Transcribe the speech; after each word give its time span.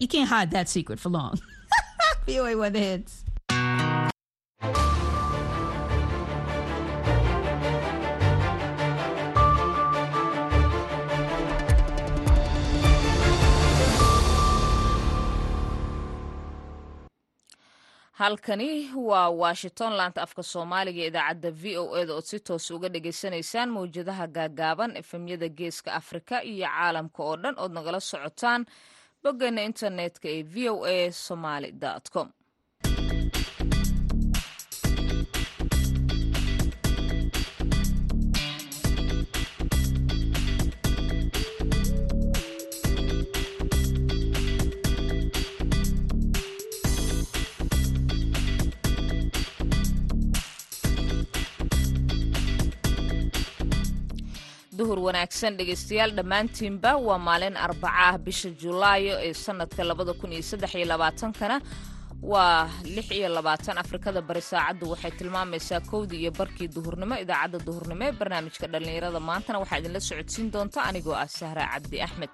You 0.00 0.08
can't 0.08 0.28
hide 0.30 0.50
that 0.52 0.66
secret 0.68 0.98
for 0.98 1.10
long. 1.10 1.38
VOA 2.26 2.56
Weather 2.56 2.78
Hits. 2.78 3.22
halkani 18.12 18.90
waa 18.94 19.28
washington 19.30 19.92
laanta 19.98 20.22
afka 20.22 20.42
soomaaliga 20.42 21.02
idaacadda 21.10 21.50
v 21.60 21.78
o 21.82 21.84
eda 22.00 22.12
ood 22.18 22.24
si 22.30 22.38
toos 22.46 22.66
uga 22.76 22.88
dhagaysanaysaan 22.94 23.70
mawjadaha 23.76 24.26
gaagaaban 24.36 24.96
efemyada 25.02 25.48
geeska 25.58 25.90
afrika 26.00 26.36
iyo 26.52 26.66
caalamka 26.74 27.20
oo 27.28 27.36
dhan 27.42 27.54
ood 27.62 27.72
nagala 27.76 28.00
socotaan 28.10 28.62
boggeena 29.22 29.62
internetka 29.62 30.28
ee 30.28 30.42
v 30.42 30.68
o 30.70 30.84
a 30.84 31.12
somaly 31.12 31.70
com 32.12 32.28
duhur 54.80 54.98
wanaagsan 55.06 55.56
dhegaystayaal 55.58 56.12
dhammaantiinba 56.18 56.90
waa 57.06 57.18
maalin 57.28 57.56
arbaca 57.66 58.00
ah 58.08 58.16
bisha 58.26 58.50
julaayo 58.62 59.14
ee 59.26 59.34
iyo 60.78 60.86
labaatankana. 60.92 61.56
Waa 62.32 62.68
afrikada 63.84 64.20
bari 64.28 64.42
saacaddu 64.50 64.84
waxay 64.92 65.12
tilmaamaysaa 65.18 65.80
kowdii 65.90 66.20
iyo 66.24 66.32
barkii 66.40 66.68
duhurnimo 66.76 67.14
idaacadda 67.24 67.58
duhurnimo 67.66 68.02
ee 68.08 68.12
barnaamijka 68.20 68.66
dhallinyarada 68.72 69.20
maantana 69.28 69.56
waxaa 69.62 69.78
idinla 69.80 70.00
socodsiin 70.08 70.46
doonta 70.54 70.78
anigoo 70.88 71.16
ah 71.22 71.28
sahra 71.38 71.64
cabdi 71.72 71.96
axmed 72.06 72.32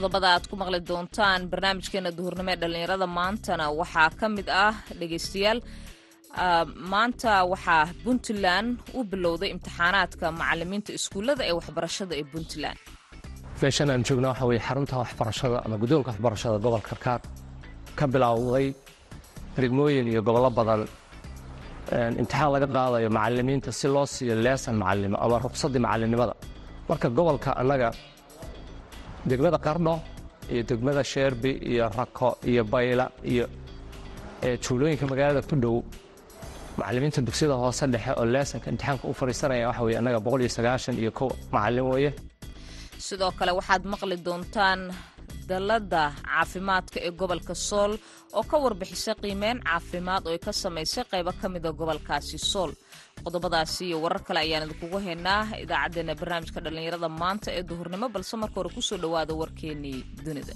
qodobada 0.00 0.28
aad 0.34 0.44
ku 0.50 0.54
maqli 0.62 0.78
doontaan 0.90 1.40
barnaamijkeena 1.52 2.10
duhurnimo 2.18 2.50
ee 2.54 2.58
dhallinyarada 2.62 3.06
maantana 3.18 3.64
waxaa 3.80 4.10
ka 4.20 4.26
mid 4.36 4.48
ah 4.66 4.74
dhegaystayaal. 5.00 5.58
Maanta 6.92 7.32
waxaa 7.52 7.82
puntland 8.04 8.68
u 8.98 9.00
bilowday 9.12 9.48
imtixaanaadka 9.54 10.26
macalimiinta 10.40 10.90
iskuullada 10.98 11.42
ee 11.48 11.54
waxbarashada 11.58 12.14
ee 12.20 12.24
puntland. 12.32 12.78
Meeshan 13.62 13.88
aan 13.92 14.02
joogna 14.08 14.28
waxa 14.32 14.44
weye 14.50 14.60
xarunta 14.68 14.94
waxbarashada 15.02 15.56
ama 15.66 15.76
guddoonka 15.82 16.08
waxbarashada 16.12 16.56
gobolka 16.64 16.88
karkaar 16.92 17.20
ka 17.98 18.04
bilowday 18.14 18.66
degmooyin 19.56 20.06
iyo 20.12 20.20
gobollo 20.28 20.50
badan. 20.58 20.80
Imtixaan 22.20 22.50
laga 22.54 22.66
qaadayo 22.76 23.08
macalimiinta 23.18 23.70
si 23.78 23.86
loo 23.94 24.06
siiyo 24.14 24.34
leesan 24.46 24.74
macalimo 24.82 25.16
ama 25.24 25.36
rubsadii 25.44 25.82
macalinimada 25.86 26.34
marka 26.88 27.06
gobolka 27.18 27.50
annaga 27.60 27.88
degmada 29.28 29.58
qardho 29.66 29.94
iyo 30.52 30.62
degmada 30.70 31.02
sheerbi 31.12 31.50
iyo 31.70 31.88
rako 31.98 32.28
iyo 32.50 32.62
bayla 32.64 33.06
iyo 33.32 33.46
juulooyinka 34.62 35.06
magaalada 35.06 35.42
ku 35.48 35.56
dhow. 35.56 35.76
Macalimiinta 36.78 37.20
dugsiyada 37.26 37.54
hoose 37.62 37.86
dhexe 37.92 38.12
oo 38.20 38.24
leesanka 38.24 38.70
imtixaanka 38.70 39.04
u 39.10 39.12
fadhiisanaya 39.18 39.68
waxa 39.68 39.82
weye 39.86 39.96
annaga 40.00 40.20
boqol 40.24 40.40
iyo 40.40 40.48
sagaashan 40.56 40.96
iyo 41.02 41.10
kow 41.12 41.28
macalin 41.52 41.84
weeye 41.92 42.10
sidoo 43.06 43.30
kale 43.38 43.52
waxaad 43.58 43.82
maqli 43.92 44.16
doontaan 44.26 44.80
dalladda 45.48 46.02
caafimaadka 46.24 46.98
ee 47.06 47.10
gobolka 47.20 47.54
sool 47.54 47.92
oo 48.38 48.42
ka 48.50 48.56
warbixisay 48.64 49.14
qiimeyn 49.22 49.58
caafimaad 49.66 50.22
oo 50.26 50.32
ay 50.32 50.38
ka 50.46 50.52
samaysay 50.52 51.04
qaybo 51.12 51.32
ka 51.40 51.46
mida 51.48 51.70
gobolkaasi 51.72 52.38
sool 52.38 52.70
qodobadaasi 53.26 53.82
iyo 53.88 53.98
warar 54.04 54.22
kale 54.28 54.40
ayaan 54.44 54.64
idinkugu 54.68 54.98
haynaa. 55.06 55.40
Idaacaddeenna 55.64 56.14
barnaamijka 56.20 56.60
dhallinyarada 56.64 57.08
maanta 57.22 57.48
ee 57.58 57.62
duhurnimo 57.70 58.06
balse 58.14 58.34
marka 58.42 58.56
hore 58.60 58.70
ku 58.76 58.82
soo 58.88 58.98
dhowaada 59.04 59.34
warkeennii 59.42 59.98
dunida 60.26 60.54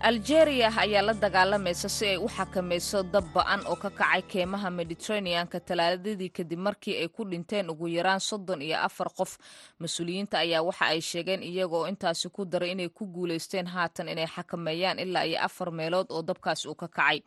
aljeeriya 0.00 0.70
ayaa 0.78 1.02
la 1.02 1.12
dagaalamaysa 1.14 1.88
si 1.88 2.06
ay 2.06 2.16
u 2.16 2.28
xakamayso 2.28 3.02
dab 3.02 3.24
ba'an 3.34 3.66
oo 3.66 3.74
ka 3.76 3.90
kacay 3.90 4.22
keymaha 4.22 4.70
mediteraneanka 4.70 5.58
talaadadii 5.60 6.30
kadib 6.30 6.58
markii 6.58 6.94
ay 7.02 7.08
ku 7.08 7.24
dhinteen 7.24 7.70
ugu 7.70 7.88
yaraan 7.90 8.20
soddon 8.20 8.62
iyo 8.62 8.78
afar 8.78 9.10
qof. 9.10 9.38
Mas'uuliyiinta 9.80 10.38
ayaa 10.38 10.62
waxa 10.62 10.86
ay 10.86 11.00
sheegeen 11.00 11.42
iyagooo 11.42 11.86
intaasi 11.90 12.30
ku 12.30 12.44
daray 12.46 12.70
inay 12.78 12.88
ku 12.88 13.06
guulaysteen 13.10 13.66
haatan 13.66 14.08
inay 14.08 14.26
xakameeyaan 14.26 14.98
ilaa 15.02 15.26
iyo 15.26 15.38
afar 15.42 15.70
meelood 15.74 16.06
oo 16.10 16.22
dabkaasi 16.22 16.68
uu 16.68 16.74
ka 16.78 16.88
kacay. 16.88 17.18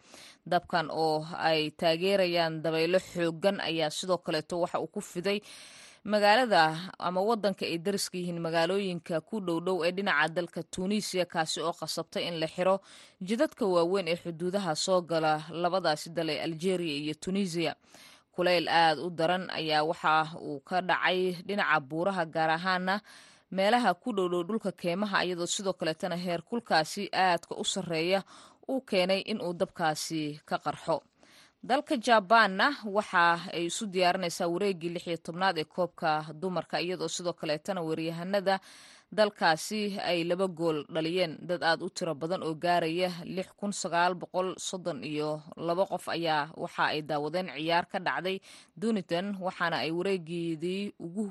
Dabkan 0.47 0.87
oo 0.91 1.27
ay 1.37 1.71
taageerayaan 1.75 2.63
dabaylo 2.63 2.99
xooggan 2.99 3.59
ayaa 3.59 3.89
sidoo 3.91 4.17
kaleeto 4.17 4.59
waxa 4.63 4.79
uu 4.79 4.87
ku 4.87 5.01
fiday 5.01 5.41
magaalada 6.03 6.93
ama 6.97 7.21
wadanka 7.21 7.65
ay 7.65 7.77
dariska 7.77 8.17
yihiin 8.17 8.41
magaalooyinka 8.41 9.21
ku 9.21 9.37
dhowdhow 9.39 9.85
ee 9.85 9.91
dhinaca 9.93 10.33
dalka 10.33 10.63
tuuniisiya 10.63 11.25
kaasi 11.29 11.61
oo 11.61 11.73
qasabtay 11.77 12.25
in 12.27 12.39
la 12.41 12.47
xiro 12.47 12.81
jidadka 13.21 13.65
waaweyn 13.65 14.07
ee 14.09 14.17
xuduudaha 14.17 14.73
soo 14.75 15.01
gala 15.01 15.45
labadaasi 15.53 16.09
dal 16.09 16.29
ee 16.29 16.41
aljeeriya 16.41 16.95
iyo 17.05 17.13
tunisiya 17.13 17.75
kuleyl 18.33 18.65
aad 18.69 18.97
u 18.99 19.09
daran 19.13 19.45
ayaa 19.53 19.83
waxa 19.85 20.41
uu 20.41 20.59
ka 20.65 20.81
dhacay 20.81 21.37
dhinaca 21.45 21.79
buuraha 21.79 22.25
gaar 22.25 22.49
ahaana 22.49 23.01
meelaha 23.51 23.93
ku 23.93 24.09
dhowdhow 24.13 24.41
dhulka 24.43 24.71
keemaha 24.71 25.21
iyadoo 25.25 25.45
sidoo 25.45 25.73
kaleetana 25.77 26.17
heer 26.17 26.41
kulkaasi 26.41 27.09
aadka 27.13 27.53
u 27.55 27.65
sarreeya 27.65 28.23
uu 28.67 28.81
keenay 28.81 29.21
inuu 29.21 29.53
dabkaasi 29.53 30.41
ka 30.49 30.57
qarxo 30.57 31.03
dalka 31.69 31.95
jabaanna 32.05 32.67
waxa 32.95 33.25
ay 33.55 33.63
isu 33.69 33.85
diyaarinaysaa 33.93 34.47
wareeggii 34.53 34.93
lix 34.95 35.05
iyo 35.07 35.17
tobnaad 35.25 35.57
ee 35.61 35.67
koobka 35.75 36.09
dumarka 36.41 36.77
iyadoo 36.81 37.07
sidoo 37.15 37.33
kaleetana 37.39 37.81
waryahanada 37.87 38.55
dalkaasi 39.17 39.81
ay 40.09 40.23
laba 40.29 40.47
gool 40.47 40.79
dhaliyeen. 40.93 41.33
Dad 41.49 41.61
aad 41.63 41.81
u 41.85 41.89
tiro 41.89 42.13
badan 42.15 42.41
oo 42.47 42.53
gaaraya 42.63 43.09
lix 43.35 43.47
kun 43.59 43.71
sagaal 43.81 44.13
boqol 44.21 44.49
soddon 44.57 45.03
iyo 45.03 45.29
laba 45.67 45.83
qof 45.91 46.05
ayaa 46.09 46.49
waxa 46.63 46.83
ay 46.93 47.01
daawadeen 47.09 47.47
ciyaar 47.55 47.85
ka 47.91 47.99
dhacday 47.99 48.37
dunitan 48.81 49.35
waxaana 49.45 49.77
ay 49.85 49.91
wareegeedii 49.91 50.93
ugu 51.05 51.25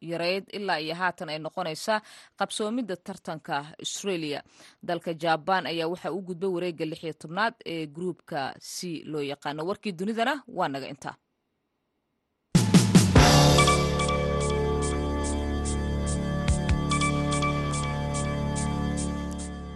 yareyd 0.00 0.44
ilaa 0.58 0.78
iyo 0.84 0.94
haatan 0.94 1.28
ay 1.32 1.38
noqonaysaa 1.38 1.98
qabsoomidda 2.38 2.96
tartanka 3.06 3.56
australia. 3.82 4.40
Dalka 4.88 5.10
jabaan 5.22 5.66
ayaa 5.66 5.88
waxaa 5.92 6.12
u 6.16 6.20
gudbay 6.28 6.50
wareegga 6.56 6.84
lix 6.90 7.00
iyo 7.04 7.14
tobnaad 7.22 7.54
ee 7.74 7.86
gruupka 7.86 8.38
c 8.58 9.02
loo 9.10 9.22
yaqaano. 9.32 9.60
Warkii 9.68 9.92
dunidana 9.98 10.34
waa 10.58 10.68
naga 10.68 10.88
intaa. 10.94 11.14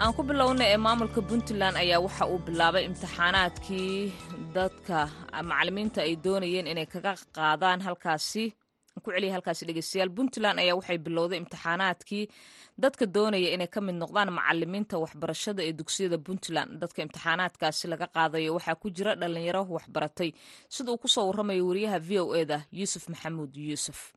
Aan 0.02 0.12
ku 0.16 0.22
bilowna 0.28 0.64
ee 0.72 0.78
maamulka 0.86 1.20
puntland 1.28 1.76
ayaa 1.82 2.00
waxa 2.06 2.24
uu 2.32 2.40
bilaabay 2.46 2.84
imtixaanaadkii 2.88 3.94
dadka 4.56 4.96
macalimiinta 5.50 6.00
ay 6.08 6.14
doonayeen 6.24 6.70
inay 6.72 6.88
kaga 6.94 7.12
qaadaan 7.36 7.80
halkaasi 7.86 8.44
ku 8.98 9.10
celiya 9.14 9.32
halkaasi 9.38 9.62
dhegeystayaal 9.68 10.10
puntland 10.16 10.58
ayaa 10.62 10.74
waxay 10.78 10.98
bilowday 11.06 11.38
imtixaanaadkii 11.42 12.24
dadka 12.82 13.06
doonaya 13.06 13.50
inay 13.54 13.70
ka 13.74 13.80
mid 13.80 13.94
noqdaan 14.02 14.30
macalimiinta 14.38 14.98
waxbarashada 15.02 15.62
ee 15.68 15.72
dugsiyada 15.80 16.18
puntland. 16.26 16.70
Dadka 16.82 16.98
imtixaanaadkaasi 17.06 17.84
laga 17.92 18.06
qaadayo 18.16 18.50
waxaa 18.58 18.74
ku 18.82 18.90
jira 18.96 19.12
dhalinyaro 19.20 19.62
waxbaratay. 19.76 20.30
Sida 20.74 20.90
uu 20.92 20.98
ku 21.02 21.08
soo 21.08 21.24
warramayo 21.30 21.62
wariyaha 21.70 21.98
v 22.08 22.10
o 22.20 22.34
eda 22.42 22.58
yuusuf 22.78 23.04
maxamuud 23.12 23.52
yuusuf. 23.56 24.12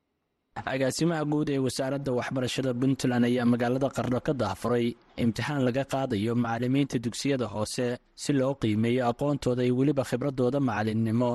Agaasimaha 0.73 1.23
guud 1.31 1.49
ee 1.49 1.57
wasaaradda 1.67 2.11
waxbarashada 2.19 2.71
puntland 2.81 3.25
ayaa 3.29 3.45
magaalada 3.53 3.89
qardho 3.97 4.19
ka 4.27 4.33
daafuray 4.41 4.85
imtixaan 5.23 5.61
laga 5.67 5.83
qaadayo 5.93 6.33
macalimiinta 6.35 6.97
dugsiyada 7.05 7.45
hoose 7.53 7.87
si 8.23 8.31
loo 8.39 8.53
qiimeeyo 8.61 9.01
aqoontooda 9.11 9.63
iyo 9.65 9.73
weliba 9.79 10.03
khibradooda 10.09 10.59
macalinimo 10.59 11.31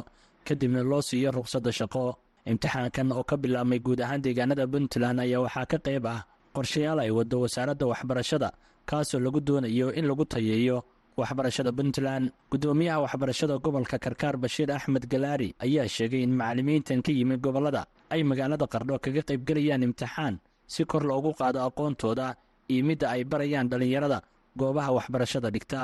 kadibna 0.46 0.82
loo 0.90 1.02
siiyo 1.08 1.30
ruqsadda 1.36 1.70
shaqo 1.78 2.04
imtixaankan 2.52 3.12
oo 3.12 3.24
ka 3.30 3.36
bilaabmay 3.42 3.78
guud 3.86 4.00
ahaan 4.04 4.22
deegaanada 4.24 4.64
puntland 4.72 5.20
ayaa 5.24 5.40
waxaa 5.46 5.66
ka 5.72 5.78
qayb 5.86 6.06
ah 6.14 6.20
qorshayaal 6.56 6.98
ay 7.04 7.10
waddo 7.18 7.36
wasaaradda 7.44 7.84
waxbarashada 7.92 8.48
kaasoo 8.90 9.20
lagu 9.24 9.40
doonayo 9.48 9.88
in 9.98 10.04
lagu 10.10 10.24
tayeeyo 10.24 10.78
waxbarashada 11.20 11.70
puntland. 11.78 12.30
Guddoomiyaha 12.50 12.98
waxbarashada 13.04 13.54
gobolka 13.64 13.98
karkaar 14.04 14.36
bashiir 14.42 14.70
axmed 14.76 15.04
galaari 15.12 15.48
ayaa 15.66 15.86
sheegay 15.96 16.22
in 16.26 16.32
macallimiintan 16.40 17.02
ka 17.06 17.10
yimid 17.12 17.40
gobollada 17.46 17.82
ay 18.14 18.22
magaalada 18.30 18.66
qardho 18.74 18.96
kaga 19.04 19.22
qaybgelayaan 19.28 19.82
imtixaan 19.88 20.34
si 20.74 20.84
kor 20.90 21.02
loogu 21.10 21.30
qaado 21.40 21.58
aqoontooda 21.68 22.26
iyo 22.72 22.82
midda 22.88 23.06
ay 23.14 23.22
barayaan 23.24 23.68
dhallinyarada 23.70 24.18
goobaha 24.60 24.90
waxbarashada 24.98 25.50
dhigta. 25.54 25.80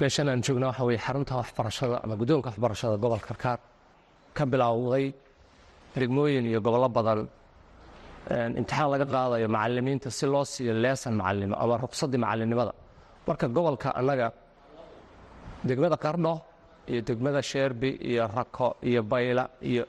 Meeshan 0.00 0.28
aan 0.32 0.40
joogna 0.46 0.66
waxa 0.72 0.84
weye 0.88 0.98
xarunta 1.06 1.32
waxbarashada 1.40 1.96
ama 2.04 2.14
guddoonka 2.20 2.48
waxbarashada 2.50 2.96
gobolka 3.02 3.26
karkaar 3.30 3.58
ka 4.36 4.44
bilowday 4.52 5.12
degmooyin 5.96 6.44
iyo 6.50 6.60
gobollo 6.66 6.88
badan 6.96 7.20
imtixaan 8.58 8.88
laga 8.92 9.06
qaadayo 9.14 9.46
macalimiinta 9.56 10.08
si 10.18 10.24
loo 10.32 10.44
siiyo 10.52 10.72
leesan 10.84 11.14
macalinimo 11.20 11.56
ama 11.62 11.74
ruqsaddii 11.84 12.20
macalinimada 12.24 12.72
marka 13.26 13.46
gobolka 13.56 13.88
annaga 14.00 14.26
degmada 15.68 15.96
qardho 16.04 16.34
iyo 16.90 17.00
degmada 17.08 17.40
sheerbi 17.50 17.90
iyo 18.10 18.24
rako 18.36 18.68
iyo 18.90 19.02
bayla 19.12 19.44
iyo 19.70 19.84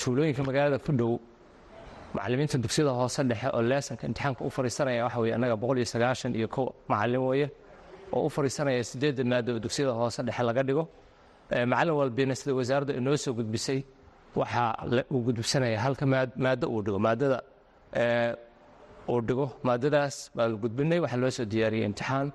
juulooyinka 0.00 0.42
magaalada 0.48 0.78
ku 0.84 0.92
dhow 1.00 1.12
macalimiinta 2.14 2.56
dugsiyada 2.64 2.90
hoose 3.00 3.20
dhexe 3.30 3.48
oo 3.56 3.62
leesanka 3.70 4.02
imtixaanka 4.08 4.40
u 4.48 4.50
fadhiisanaya 4.56 5.04
waxa 5.06 5.18
weye 5.22 5.34
annaga 5.36 5.56
boqol 5.62 5.76
iyo 5.80 5.88
sagaashan 5.94 6.32
iyo 6.38 6.48
kow 6.54 6.66
macalin 6.90 7.20
weeye 7.30 7.46
oo 8.12 8.26
u 8.26 8.30
fadhiisanaya 8.34 8.82
siddeedda 8.90 9.22
maado 9.30 9.50
oo 9.54 9.60
dugsiyada 9.64 9.92
hoose 10.00 10.20
dhexe 10.26 10.42
laga 10.48 10.62
dhigo. 10.68 10.84
Macallin 11.70 11.94
walbina 12.00 12.34
sida 12.40 12.52
wasaaradda 12.58 12.92
inoo 13.00 13.16
soo 13.24 13.32
gudbisay 13.38 13.78
waxaa 14.36 14.70
uu 15.14 15.20
gudbisanaya 15.26 15.78
halka 15.84 16.04
maaddo 16.44 16.66
uu 16.74 16.82
dhigo. 16.84 16.98
Maaddada 17.06 17.38
uu 19.12 19.20
dhigo 19.28 19.46
maaddadaas 19.66 20.16
baa 20.36 20.46
la 20.52 20.56
gudbinay. 20.62 20.98
Waxaa 21.04 21.20
loo 21.22 21.30
soo 21.36 21.44
diyaariyey 21.52 21.86
imtixaan. 21.90 22.26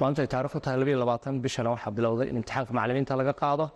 Maanta 0.00 0.20
ay 0.24 0.28
taarikhdu 0.34 0.60
tahay 0.64 0.78
labayo 0.80 0.98
labaatan 1.02 1.34
bishana 1.44 1.70
waxaa 1.74 1.90
bilowday 1.96 2.26
in 2.30 2.36
imtixaanka 2.40 2.72
macalimiinta 2.78 3.14
laga 3.20 3.32
qaado. 3.42 3.66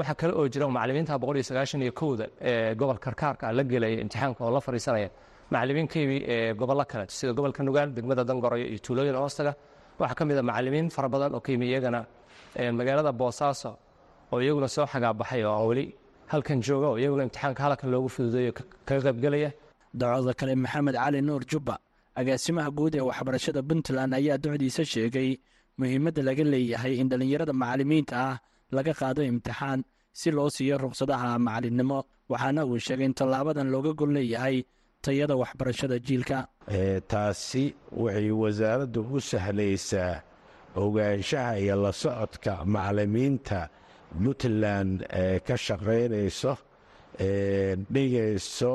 Waxaa 0.00 0.14
kale 0.20 0.32
oo 0.38 0.46
jira 0.52 0.66
macalimiinta 0.76 1.18
boqol 1.22 1.36
iyo 1.38 1.46
sagaashan 1.50 1.82
iyo 1.84 1.92
kowda 2.00 2.24
ee 2.40 2.74
gobol 2.80 2.98
karkaarka 3.04 3.52
la 3.58 3.62
gelaya 3.70 3.98
imtixaanka 4.04 4.40
oo 4.44 4.50
la 4.56 4.60
fadhiisanaya 4.66 5.08
yimi 5.94 6.18
ee 6.34 6.54
gobollo 6.60 6.84
kale 6.90 7.04
sida 7.08 7.32
gobolka 7.38 7.62
nugaal 7.62 7.88
degmada 7.96 8.22
dangoroyo 8.30 8.66
iyo 8.72 8.78
tuulooyin 8.86 9.14
hoostaga 9.22 9.52
waxaa 10.00 10.14
ka 10.18 10.24
mid 10.28 10.38
a 10.38 10.42
macalimiin 10.42 10.86
fara 10.94 11.08
badan 11.14 11.30
oo 11.36 11.40
ka 11.44 11.50
yimi 11.52 11.66
iyagana 11.70 12.00
magaalada 12.78 13.12
boosaaso 13.20 13.70
oo 14.32 14.38
iyaguna 14.44 14.68
soo 14.68 14.86
xagaabaxay 14.92 15.42
oo 15.44 15.52
aan 15.58 15.66
weli 15.70 15.84
halkan 16.32 16.58
jooga 16.66 16.86
oo 16.92 16.98
iyaguna 17.00 17.22
imtixaanka 17.26 17.60
halkan 17.66 17.88
loogu 17.92 18.08
fududeeyo 18.14 18.52
kaga 18.88 19.00
qaybgelaya 19.06 19.50
dacwada 20.00 20.32
kale 20.40 20.54
maxamed 20.64 20.94
cali 21.02 21.20
nuur 21.28 21.42
jubba 21.50 21.74
agaasimaha 22.20 22.70
guud 22.78 22.94
ee 22.98 23.04
waxbarashada 23.10 23.60
puntland 23.68 24.12
ayaa 24.18 24.38
docdiisa 24.44 24.82
sheegay 24.92 25.30
muhiimadda 25.78 26.22
laga 26.28 26.44
leeyahay 26.52 26.94
in 27.02 27.08
dhallinyarada 27.10 27.52
macalimiinta 27.62 28.14
ah 28.28 28.36
laga 28.76 28.92
qaado 29.00 29.22
imtixaan 29.30 29.80
si 30.20 30.28
loo 30.36 30.48
siiyo 30.56 30.76
ruqsadaha 30.84 31.28
macalinimo 31.46 31.98
waxaana 32.32 32.60
uu 32.70 32.78
sheegay 32.86 33.06
in 33.10 33.14
tallaabadan 33.18 33.68
looga 33.74 33.92
gol 34.00 34.12
leeyahay 34.16 34.56
tayada 35.04 35.34
waxbarashada 35.42 35.96
jiilka. 36.06 36.38
Taasi 37.12 37.64
waxay 38.02 38.30
wasaaraddu 38.42 39.00
u 39.16 39.20
sahlaysaa 39.30 40.12
ogaanshaha 40.82 41.52
iyo 41.62 41.76
la 41.84 41.92
socodka 42.02 42.52
macalimiinta 42.74 43.60
puntland 44.22 45.06
ee 45.22 45.38
ka 45.46 45.56
shaqaynayso 45.66 46.52
dhigayso 47.94 48.72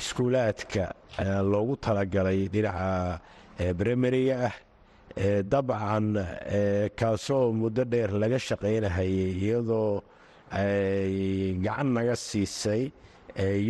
iskuulaadka 0.00 0.84
loogu 1.52 1.76
talagalay 1.84 2.48
dhinaca 2.54 3.20
brimariga 3.78 4.36
ah. 4.48 4.54
Dabcan 5.52 6.06
kaasoo 6.96 7.52
muddo 7.52 7.84
dheer 7.84 8.10
laga 8.22 8.38
shaqaynahayay 8.48 9.36
iyadoo 9.44 10.00
ay 10.50 11.52
gacan 11.64 11.88
naga 11.96 12.16
siisay 12.16 12.90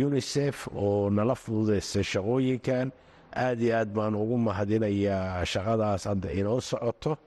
unisef 0.05 0.67
oo 0.71 1.09
nala 1.09 1.35
fududaysay 1.35 2.03
shaqooyinkan. 2.13 2.87
Aad 3.35 3.59
iyo 3.61 3.75
aad 3.75 3.89
baan 3.97 4.15
ugu 4.15 4.37
mahadinayaa 4.47 5.43
shaqadaas 5.53 6.03
hadda 6.09 6.31
inoo 6.39 6.61
socoto 6.61 7.17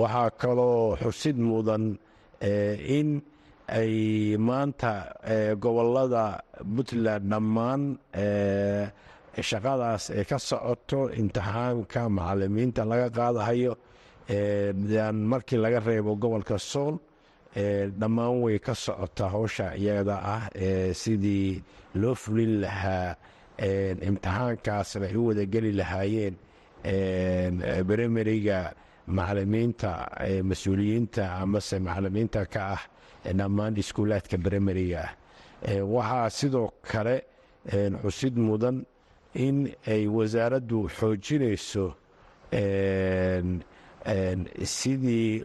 waxaa 0.00 0.30
kaloo 0.40 0.96
xusid 1.02 1.36
mudan 1.48 1.84
in 2.98 3.08
ay 3.78 3.92
maanta 4.48 4.92
gobollada 5.62 6.24
puntland 6.74 7.24
dhammaan 7.30 7.82
shaqadaas 9.48 10.04
ay 10.16 10.24
ka 10.30 10.38
socoto 10.48 11.00
imtixaanka 11.20 12.02
macalimiinta 12.16 12.82
laga 12.90 13.08
qaadahayo 13.18 13.72
markii 15.30 15.58
laga 15.64 15.80
reebo 15.86 16.12
gobolka 16.22 16.56
sool 16.58 16.94
dhammaan 18.00 18.34
way 18.44 18.58
ka 18.66 18.74
socotaa 18.84 19.28
howsha 19.34 19.66
iyada 19.82 20.16
ah 20.34 20.44
sidii 21.02 21.62
loo 22.00 22.14
fulin 22.22 22.52
lahaa 22.64 23.08
imtixaankaasna 24.08 25.06
ay 25.10 25.16
u 25.20 25.22
wadageli 25.28 25.72
lahaayeen 25.80 26.34
brimariga 27.88 28.58
macalimiinta 29.06 29.90
mas'uuliyiinta 30.50 31.22
amase 31.42 31.78
macalimiinta 31.78 32.46
ka 32.46 32.60
ah 32.76 32.82
dhammaan 33.24 33.76
iskuulaadka 33.76 34.36
brimariga 34.38 35.02
ah. 35.04 35.12
Waxaa 35.94 36.30
sidoo 36.30 36.72
kale 36.82 37.16
xusid 38.02 38.34
mudan 38.36 38.84
in 39.34 39.70
ay 39.86 40.06
wasaaraddu 40.06 40.88
xoojinayso 40.98 41.94
sidii 44.64 45.42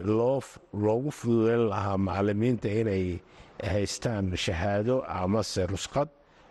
loogu 0.84 1.10
fududeyn 1.10 1.68
lahaa 1.70 1.96
macalimiinta 1.98 2.68
inay 2.68 3.18
haystaan 3.62 4.36
shahaado 4.36 4.96
amase 5.06 5.66
rusqad 5.66 6.08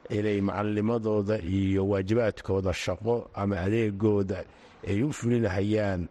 inay 0.09 0.39
macalinimadooda 0.41 1.35
iyo 1.43 1.83
waajibaadkooda 1.91 2.73
shaqo 2.73 3.15
ama 3.35 3.55
adeegooda 3.65 4.43
ay 4.87 5.03
u 5.03 5.11
fulinahayaan 5.13 6.07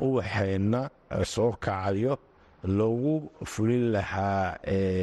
uwaxeenna 0.00 0.90
soo 1.24 1.52
kacayo 1.52 2.18
loogu 2.64 3.14
fulin 3.44 3.92
lahaa 3.92 4.56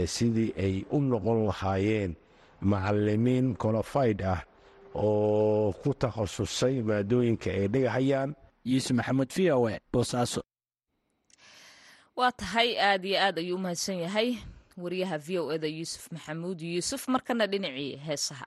sidii 0.08 0.54
ay 0.58 0.76
u 0.92 0.98
noqon 1.02 1.46
lahaayeen 1.50 2.16
macalimiin 2.62 3.56
qualified 3.56 4.22
ah 4.34 4.42
oo 4.96 5.72
ku 5.84 5.94
takhasusay 5.94 6.82
maadooyinka 6.82 7.50
ay 7.52 7.68
dhigahayaan. 7.68 8.32
Yuusuf 8.66 8.92
maxamuud 8.98 9.30
v 9.36 9.52
o 9.52 9.70
e 9.70 9.80
boosaaso 9.94 10.42
waa 12.18 12.32
tahay 12.32 12.76
aad 12.80 13.06
iyo 13.06 13.18
aad 13.26 13.38
ayuu 13.40 13.56
u 13.56 13.60
mahadsan 13.64 14.00
yahay. 14.04 14.30
Wariyaha 14.78 15.18
v 15.18 15.30
o 15.40 15.52
eda 15.56 15.68
yuusuf 15.68 16.12
maxamuud. 16.12 16.60
Yuusuf 16.62 17.08
markana 17.08 17.48
dhinacii 17.48 17.96
heesaha 18.08 18.46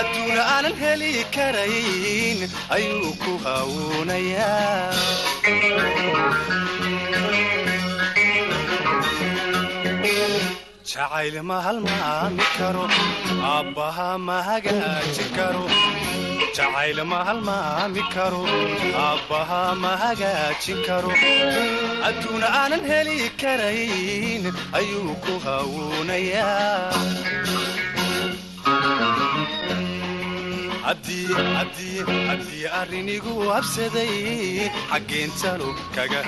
adduuna 0.00 0.42
aanan 0.54 0.76
heli 0.82 1.12
karayn 1.36 2.40
ayuu 2.76 3.12
ku 3.24 3.32
hawuunayaa 3.44 4.90
jacayl 10.92 11.36
ma 11.48 11.58
halmaami 11.66 12.44
karo 12.58 12.84
aabbaha 13.52 14.08
ma 14.26 14.38
hagaajin 14.48 15.30
karo 15.38 15.64
jacayl 16.56 16.98
ma 17.10 17.18
halmaami 17.28 18.02
karo 18.14 18.42
aabbaha 19.06 19.60
ma 19.82 19.92
hagaajin 20.02 20.78
karo. 20.88 21.12
Adduuna 22.08 22.48
aanan 22.60 22.82
heli 22.90 23.18
karayn 23.42 24.44
ayuu 24.80 25.14
ku 25.24 25.34
hawuunayaa 25.44 26.92
haddii 30.86 32.66
arrinigu 32.80 33.34
habsaday 33.54 34.14
xaggeen 34.90 35.30
talo 35.40 35.68
kaga 35.96 36.20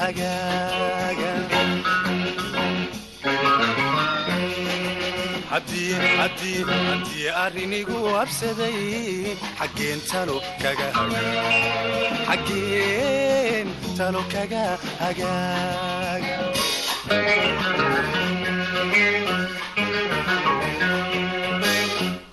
hagaaga 0.00 1.57
haddii 5.50 7.28
arrinigu 7.44 7.98
habsaday 8.16 8.78
xaggeen 9.58 10.00
talo 10.10 10.36
kaga 10.62 10.88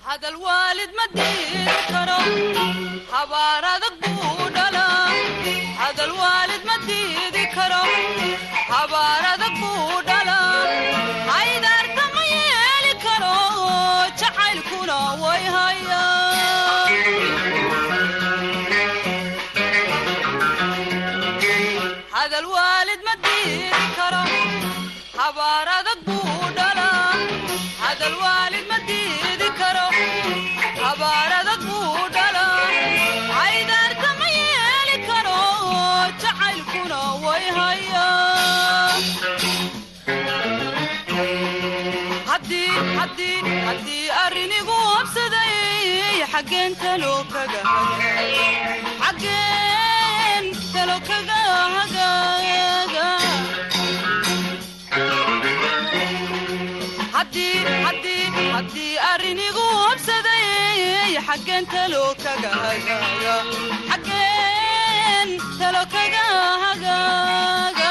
hadal 0.08 0.36
waalid 6.20 6.62
ma 6.68 6.76
diiri 6.86 7.44
karo 7.56 7.80
habaar 8.70 9.22
adag 9.34 9.54
buu 9.62 9.96
xaggeen 49.02 50.44
talo 50.74 50.96
kaga 51.08 51.40
xaggeen 51.76 52.85
haddii 57.16 58.94
arrinigu 59.10 59.64
habsaday 59.82 61.14
xaggeen 61.28 61.64
talo 65.60 65.82
kaga 65.94 66.24
hagaaga 66.64 67.90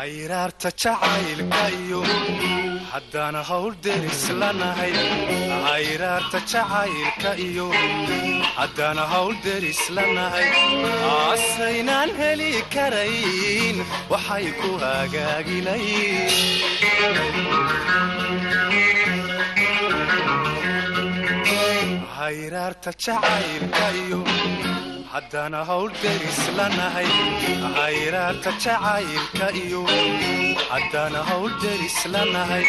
xaggeen 0.00 0.52
talo 0.60 0.70
kaga 0.70 0.70
hagaaga 0.70 0.70
hayraarta 0.70 0.70
jacaylka 0.82 1.62
iyo 1.78 2.00
haddana 2.92 3.42
hawl 3.50 3.72
deris 3.84 4.22
lanahay 4.40 4.92
hayraarta 5.66 6.38
jacaylka 6.52 7.30
iyo 7.46 7.66
haddana 8.58 9.04
hawl 9.12 9.34
deris 9.44 9.82
lanahay 9.96 10.48
aasaynaan 11.16 12.10
heli 12.20 12.52
karayn 12.74 13.76
waxay 14.12 14.46
ku 14.60 14.70
hagaaginayn. 14.84 16.28
Hayraarta 22.18 22.90
jacaylka 23.04 23.86
iyo 24.02 24.20
haddana 25.12 25.60
hawl 25.70 25.88
deris 26.02 26.40
lanahay 26.58 27.08
hayraarta 27.78 28.50
jacaylka 28.64 29.46
iyo 29.62 29.82
haddana 30.72 31.20
hawl 31.30 31.50
deris 31.64 31.98
lanahay 32.14 32.66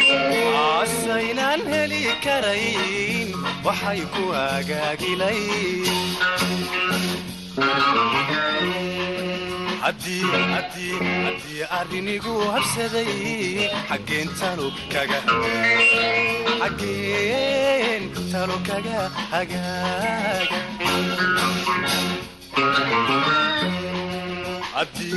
aasaynaan 0.63 1.61
heli 1.73 2.01
karayn 2.25 3.29
waxay 3.67 4.01
ku 4.15 4.23
hagaaginayn 4.37 5.89
arrinigu 11.79 12.33
habsaday 12.53 13.69
xaggeen 13.89 14.29
talo 14.39 14.67
kaga 14.93 15.19
xaggeen 16.61 18.03
talo 18.31 18.57
kaga 18.67 18.99
hagaaga 19.33 20.59
haddii 24.75 25.15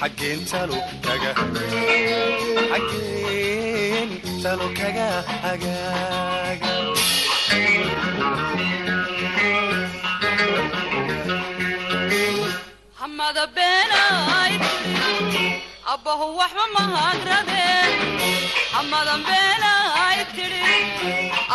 xaggeen 0.00 0.40
talo 0.50 0.78
kaga. 1.04 1.32
Xaggeen 2.70 4.10
talo 4.42 4.66
kaga 4.78 5.08
hagaaga 5.44 6.72
hamada 13.00 13.44
beenayd 13.56 14.62
abbahu 15.94 16.26
waxba 16.40 16.64
mahadradeen 16.76 17.92
hamadan 18.76 19.20
beenayd 19.28 20.28
tidhi 20.36 20.76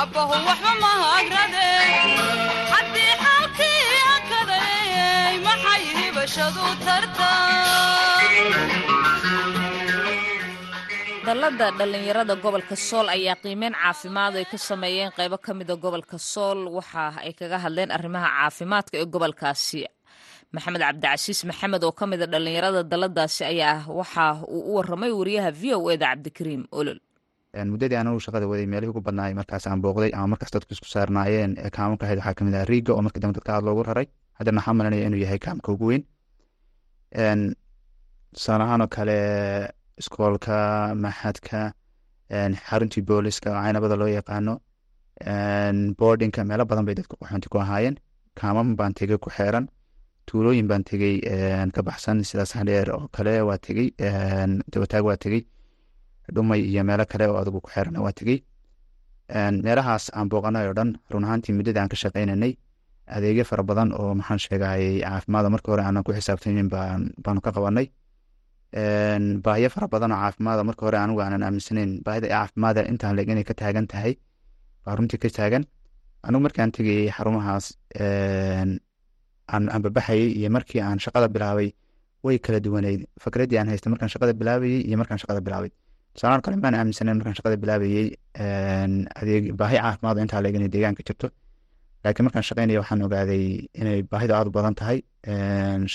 abbahu 0.03 0.33
waxba 0.47 0.71
mahadradeen 0.83 1.91
haddii 2.73 3.13
xaalkii 3.23 3.81
akaday 4.15 5.33
maxay 5.47 5.83
hibashadu 5.97 6.63
dallada 11.27 11.67
dhallinyarada 11.79 12.35
gobolka 12.43 12.75
sool 12.87 13.07
ayaa 13.15 13.37
qiimeyn 13.43 13.73
caafimaad 13.81 14.33
ay 14.41 14.45
ka 14.51 14.57
sameeyeen 14.69 15.11
qaybo 15.17 15.37
ka 15.45 15.51
mida 15.59 15.75
gobolka 15.83 16.17
sool 16.31 16.59
waxa 16.77 17.05
ay 17.25 17.31
kaga 17.39 17.57
hadleen 17.63 17.89
arrimaha 17.97 18.27
caafimaadka 18.37 18.95
ee 19.01 19.07
gobolkaasi 19.13 19.79
maxamed 20.55 20.81
cabdicasiis 20.85 21.39
maxamed 21.49 21.83
oo 21.87 21.91
ka 21.99 22.05
mida 22.11 22.25
dhallinyarada 22.33 22.81
dalladaasi 22.91 23.41
ayaa 23.51 23.85
waxa 23.99 24.25
uu 24.55 24.61
u 24.69 24.75
waramay 24.77 25.11
wariyaha 25.19 25.49
v 25.61 25.63
o 25.77 25.91
eda 25.93 26.05
cabdikariim 26.13 26.63
olol. 26.79 26.99
Muddadii 27.71 27.97
anagu 28.01 28.19
shaqada 28.25 28.45
waday 28.51 28.65
meelihii 28.73 28.91
ugu 28.93 29.01
badnaay 29.07 29.33
markaas 29.39 29.65
aan 29.67 29.81
booqday 29.83 30.11
ama 30.17 30.27
markaas 30.33 30.51
dadku 30.55 30.71
isku 30.75 30.87
saarnaayeen 30.95 31.51
ee 31.65 31.69
kaamamka 31.77 32.03
ahayd 32.05 32.19
waxaa 32.21 32.35
ka 32.37 32.43
mid 32.47 32.55
ah 32.59 32.65
riiga 32.71 32.91
oo 32.93 33.01
markii 33.05 33.21
dambe 33.23 33.35
dadka 33.37 33.51
aad 33.55 33.63
loogu 33.67 33.83
raray 33.89 34.07
haddana 34.39 34.57
waxaa 34.59 34.75
malanaya 34.79 35.05
inuu 35.07 35.21
yahay 35.25 35.39
kaamka 35.45 35.69
ugu 35.75 35.85
weyn. 35.91 36.03
Tusaale 38.35 38.63
ahaan 38.65 38.81
oo 38.85 38.89
kale 38.95 39.17
iskoolka 40.01 40.57
maxadka 41.03 41.59
xaruntii 42.67 43.03
booliska 43.09 43.47
oo 43.53 43.61
caynabada 43.65 43.95
loo 44.01 44.09
yaqaano 44.17 44.53
boardinka 45.99 46.39
meelo 46.49 46.63
badan 46.69 46.85
bay 46.87 46.95
dadku 46.99 47.15
qaxoonti 47.21 47.47
ku 47.53 47.57
ahaayeen. 47.65 47.95
Kaamam 48.39 48.67
baan 48.79 48.93
tegey 48.97 49.17
ku 49.23 49.29
xeeran 49.37 49.65
tuulooyin 50.27 50.67
baan 50.71 50.83
tegey 50.89 51.15
ka 51.75 51.81
baxsan 51.87 52.17
sidaas 52.29 52.51
hadheer 52.57 52.87
oo 52.95 53.07
kale 53.15 53.33
waa 53.47 53.57
tegey 53.65 53.87
dawataag 54.73 55.03
waa 55.09 55.17
tegey 55.23 55.41
dhumay 56.35 56.61
iyo 56.69 56.83
meelo 56.89 57.05
kale 57.11 57.25
oo 57.27 57.37
adigu 57.41 57.59
ku 57.61 57.69
xeerana 57.75 57.99
waa 58.05 58.11
tegey. 58.19 58.39
Meelahaas 59.65 60.05
aan 60.17 60.27
booqanay 60.31 60.67
oo 60.67 60.73
dhan 60.79 60.89
run 61.11 61.23
ahaantii 61.25 61.53
muddada 61.57 61.79
aan 61.81 61.89
ka 61.93 61.97
shaqaynanay 62.03 62.53
adeegyo 63.15 63.43
fara 63.49 63.63
badan 63.69 63.89
oo 63.99 64.13
maxaan 64.19 64.39
sheegayay 64.45 65.01
caafimaada 65.03 65.49
marka 65.53 65.67
hore 65.71 65.83
aanan 65.83 66.03
ku 66.05 66.11
xisaabtamin 66.17 66.69
baan 66.73 67.01
baanu 67.23 67.41
ka 67.45 67.51
qabanay. 67.55 67.87
Baahiyo 69.45 69.69
fara 69.75 69.87
badan 69.93 70.11
oo 70.11 70.19
caafimaada 70.23 70.63
marka 70.69 70.85
hore 70.85 70.97
anigu 71.03 71.19
aanan 71.25 71.43
aaminsanayn 71.47 71.91
baahida 72.05 72.27
caafimaada 72.33 72.81
intaan 72.91 73.15
leeg 73.17 73.29
inay 73.33 73.43
ka 73.49 73.53
taagan 73.61 73.85
tahay 73.91 74.13
baa 74.85 74.95
runtii 74.97 75.19
ka 75.23 75.29
taagan. 75.37 75.63
Anigu 76.25 76.41
markaan 76.45 76.71
tegayey 76.77 77.09
xarumahaas 77.15 77.65
aan 79.53 79.81
babaxayey 79.85 80.27
iyo 80.39 80.49
markii 80.55 80.81
aan 80.87 80.99
shaqada 81.05 81.27
bilaabay 81.35 81.69
way 82.25 82.37
kala 82.45 82.59
duwaneyd 82.65 83.01
fikraddii 83.23 83.57
aan 83.59 83.67
haystay 83.71 83.89
markaan 83.93 84.09
shaqada 84.13 84.33
bilaabayey 84.39 84.79
iyo 84.87 84.97
markaan 85.01 85.19
shaqada 85.23 85.41
bilaabay. 85.47 85.71
Tusaalahan 86.15 86.41
kale 86.45 86.55
maan 86.63 86.75
aaminsanayn 86.79 87.17
markaan 87.19 87.35
shaqada 87.39 87.55
bilaabayey 87.63 88.05
adeeg 89.21 89.43
baahi 89.59 89.77
caafimaad 89.83 90.17
intaa 90.23 90.41
leeg 90.45 90.55
inay 90.59 90.69
deegaanka 90.75 91.03
jirto. 91.07 91.27
Laakiin 92.03 92.25
markaan 92.27 92.45
shaqaynaya 92.49 92.79
waxaan 92.83 93.01
ogaaday 93.07 93.43
inay 93.81 93.99
baahidu 94.11 94.33
aad 94.37 94.47
u 94.49 94.51
badan 94.57 94.75
tahay. 94.79 94.97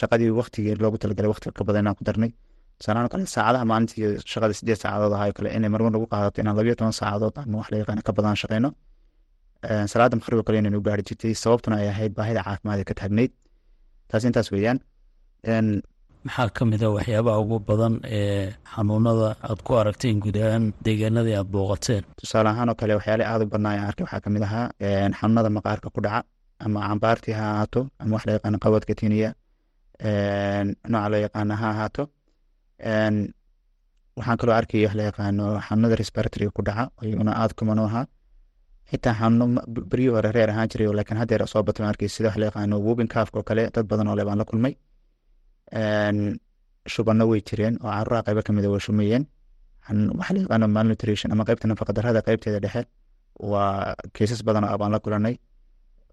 Shaqadii 0.01 0.31
waktigii 0.41 0.75
loogu 0.85 0.99
talagalay 1.03 1.31
wakti 1.33 1.47
ka 1.59 1.65
badan 1.69 1.83
inaan 1.85 1.97
ku 1.99 2.05
darnay. 2.09 2.31
Tusaalahan 2.79 3.09
kale 3.13 3.25
saacadaha 3.35 3.65
maalintii 3.71 4.19
shaqada 4.33 4.53
sideed 4.59 4.79
saacadood 4.83 5.13
ahaa 5.17 5.33
kale 5.39 5.49
inay 5.57 5.71
marmar 5.75 5.93
lagu 5.97 6.07
qaadato 6.13 6.37
inaan 6.43 6.57
labayo 6.59 6.75
toban 6.81 6.93
saacadood 7.01 7.35
ama 7.43 7.57
wax 7.61 7.69
la 7.73 7.77
yaqaana 7.83 8.03
ka 8.09 8.13
badan 8.19 8.37
shaqayno 8.43 8.69
salaada 9.63 10.17
maqrib 10.17 10.43
kale 10.47 10.59
inaynu 10.63 10.81
gaari 10.87 11.03
jirtay 11.09 11.35
sababtuna 11.35 11.77
ay 11.83 11.89
ahayd 11.89 12.13
baahida 12.19 12.43
caafimaad 12.47 12.79
ee 12.81 12.85
ka 12.91 12.95
taagnayd. 13.01 13.33
Taas 14.09 14.25
intaas 14.25 14.51
weeyaan. 14.53 14.79
Maxaa 16.27 16.49
ka 16.57 16.65
mid 16.65 16.83
a 16.83 16.89
waxyaabaha 16.97 17.39
ugu 17.43 17.57
badan 17.69 17.95
ee 18.19 18.53
xanuunada 18.75 19.29
aad 19.49 19.61
ku 19.67 19.73
aragteen 19.81 20.21
guud 20.23 20.37
ahaan 20.37 20.65
deegaanadii 20.85 21.37
aad 21.41 21.49
booqateen? 21.55 22.03
Tusaale 22.19 22.49
ahaan 22.53 22.69
oo 22.69 22.75
kale 22.81 22.93
waxyaale 22.99 23.25
aad 23.27 23.43
u 23.43 23.47
badnaa 23.53 23.73
aan 23.75 23.87
arkay. 23.91 24.05
Waxaa 24.07 24.21
ka 24.25 24.31
mid 24.35 24.43
ahaa 24.49 24.67
xanuunada 25.19 25.51
maqaarka 25.59 25.89
ku 25.95 26.01
dhaca 26.07 26.21
ama 26.65 26.79
cambaartii 26.89 27.35
ha 27.39 27.45
ahaato 27.55 27.81
ama 28.01 28.13
wax 28.17 28.23
la 28.27 28.33
yaqaano 28.37 28.59
qabadka 28.65 28.95
tiniya 29.01 29.31
nooca 30.91 31.09
loo 31.13 31.21
yaqaano 31.27 31.55
ha 31.61 31.67
ahaato. 31.75 32.03
Waxaan 34.19 34.37
kaloo 34.41 34.55
arkaya 34.61 34.87
wax 34.87 34.95
la 34.99 35.03
yaqaano 35.09 35.45
xanuunada 35.67 35.95
respiratory 36.03 36.47
ku 36.57 36.63
dhaca 36.69 36.85
iyaguna 37.03 37.33
aad 37.43 37.53
kuman 37.59 37.79
u 37.83 37.85
ahaa 37.91 38.07
xitaa 38.91 39.15
xanuuno 39.21 39.61
beryii 39.91 40.13
hore 40.17 40.31
reer 40.37 40.51
ahaan 40.53 40.69
jiray 40.73 40.89
laakiin 40.99 41.19
haddeer 41.23 41.43
soo 41.53 41.63
batay 41.69 41.87
arkay 41.91 42.09
sida 42.15 42.29
wax 42.29 42.37
la 42.41 42.47
yaqaano 42.49 42.77
wubin 42.87 43.09
kaafka 43.15 43.37
oo 43.41 43.45
kale 43.49 43.63
dad 43.75 43.87
badan 43.91 44.09
oo 44.11 44.17
le 44.19 44.25
baan 44.29 44.39
la 44.41 44.45
kulmay. 44.51 44.75
Shubano 46.93 47.25
way 47.31 47.41
jireen 47.49 47.75
oo 47.85 47.91
caruuraha 47.97 48.23
qaybo 48.27 48.43
ka 48.47 48.53
mid 48.57 48.65
a 48.65 48.71
way 48.73 48.81
shumayeen. 48.87 49.25
Waxa 50.19 50.33
la 50.35 50.41
yaqaano 50.45 50.67
malnutrition 50.77 51.33
ama 51.33 51.45
qaybta 51.49 51.67
nafaqadarrada 51.71 52.21
qaybteeda 52.27 52.61
dhexe 52.65 52.83
waa 53.51 53.95
keesas 54.17 54.41
badan 54.47 54.65
oo 54.65 54.73
abaan 54.77 54.93
la 54.95 54.99
kulanay 55.05 55.35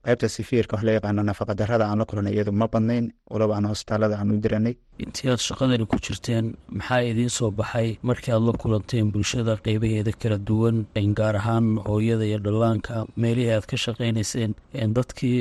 qaybta 0.06 0.28
sifiirka 0.36 0.74
wax 0.76 0.84
la 0.88 0.92
yaqaano 0.98 1.22
nafaqadarrada 1.30 1.86
aan 1.90 2.00
la 2.02 2.06
kulanay 2.10 2.34
iyadu 2.36 2.52
ma 2.62 2.68
badnayn. 2.74 3.06
Walaba 3.34 3.54
aan 3.58 3.66
hosbitaalada 3.72 4.16
aan 4.22 4.32
u 4.34 4.38
diranay 4.44 4.74
intii 5.04 5.30
aad 5.34 5.42
shaqadani 5.50 5.86
ku 5.92 5.98
jirteen 6.06 6.46
maxaa 6.80 7.02
idiin 7.12 7.32
soo 7.38 7.50
baxay 7.60 7.90
markii 8.10 8.34
aad 8.36 8.44
la 8.50 8.54
kulanteen 8.64 9.06
bulshada 9.14 9.54
qeybaheeda 9.66 10.12
kala 10.22 10.38
duwan 10.50 10.78
gaar 11.20 11.36
ahaan 11.42 11.66
hooyada 11.88 12.26
iyo 12.30 12.40
dhallaanka? 12.46 12.94
Meelihii 13.22 13.54
aad 13.58 13.66
ka 13.72 13.78
shaqaynayseen 13.86 14.52
dadkii 14.98 15.38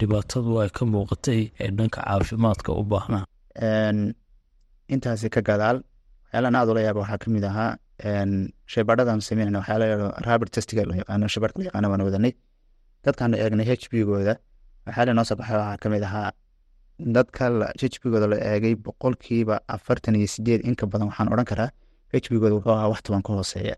dhibaatadu 0.00 0.50
ay 0.62 0.70
ka 0.78 0.82
muuqatay 0.94 1.40
ee 1.64 1.70
dhanka 1.78 2.00
caafimaadka 2.06 2.70
u 2.80 2.82
baahnaa 2.92 3.24
intaasi 4.94 5.28
ka 5.34 5.40
gadaal. 5.48 5.76
Waxyaalaan 6.24 6.56
aad 6.60 6.68
ula 6.72 6.80
yaaba 6.86 7.00
waxaa 7.04 7.18
ka 7.22 7.28
mid 7.34 7.44
ahaa 7.50 7.70
shaybaadhadan 8.72 9.20
sameynayna 9.28 9.58
waxyaala 9.62 9.86
rabert 10.26 10.52
testiga 10.56 10.82
loo 10.88 10.96
yaqaano 11.00 11.26
shaybaadhka 11.34 11.58
la 11.60 11.64
yaqaano 11.68 11.88
baan 11.92 12.02
wadanay 12.08 12.32
dadkaan 13.04 13.34
eegnay 13.42 13.66
h 13.80 13.84
b 13.90 13.94
gooda 14.10 14.34
waxyaala 14.86 15.12
noo 15.18 15.24
soo 15.28 15.36
baxay 15.40 15.56
waxaa 15.60 15.76
ka 15.82 15.86
mid 15.92 16.02
ahaa 16.08 16.30
dadka 17.16 17.44
h 17.92 17.96
b 18.00 18.04
gooda 18.12 18.26
la 18.32 18.36
eegay 18.52 18.74
boqolkiiba 18.84 19.54
afartan 19.74 20.14
iyo 20.20 20.28
sideed 20.34 20.60
inka 20.68 20.84
badan 20.92 21.06
waxaan 21.10 21.28
odhan 21.32 21.46
karaa 21.50 21.70
h 22.24 22.26
b 22.30 22.34
gooda 22.42 22.54
wuxuu 22.58 22.72
ahaa 22.78 22.88
wax 22.92 23.00
toban 23.06 23.22
ka 23.26 23.30
hooseeya 23.38 23.76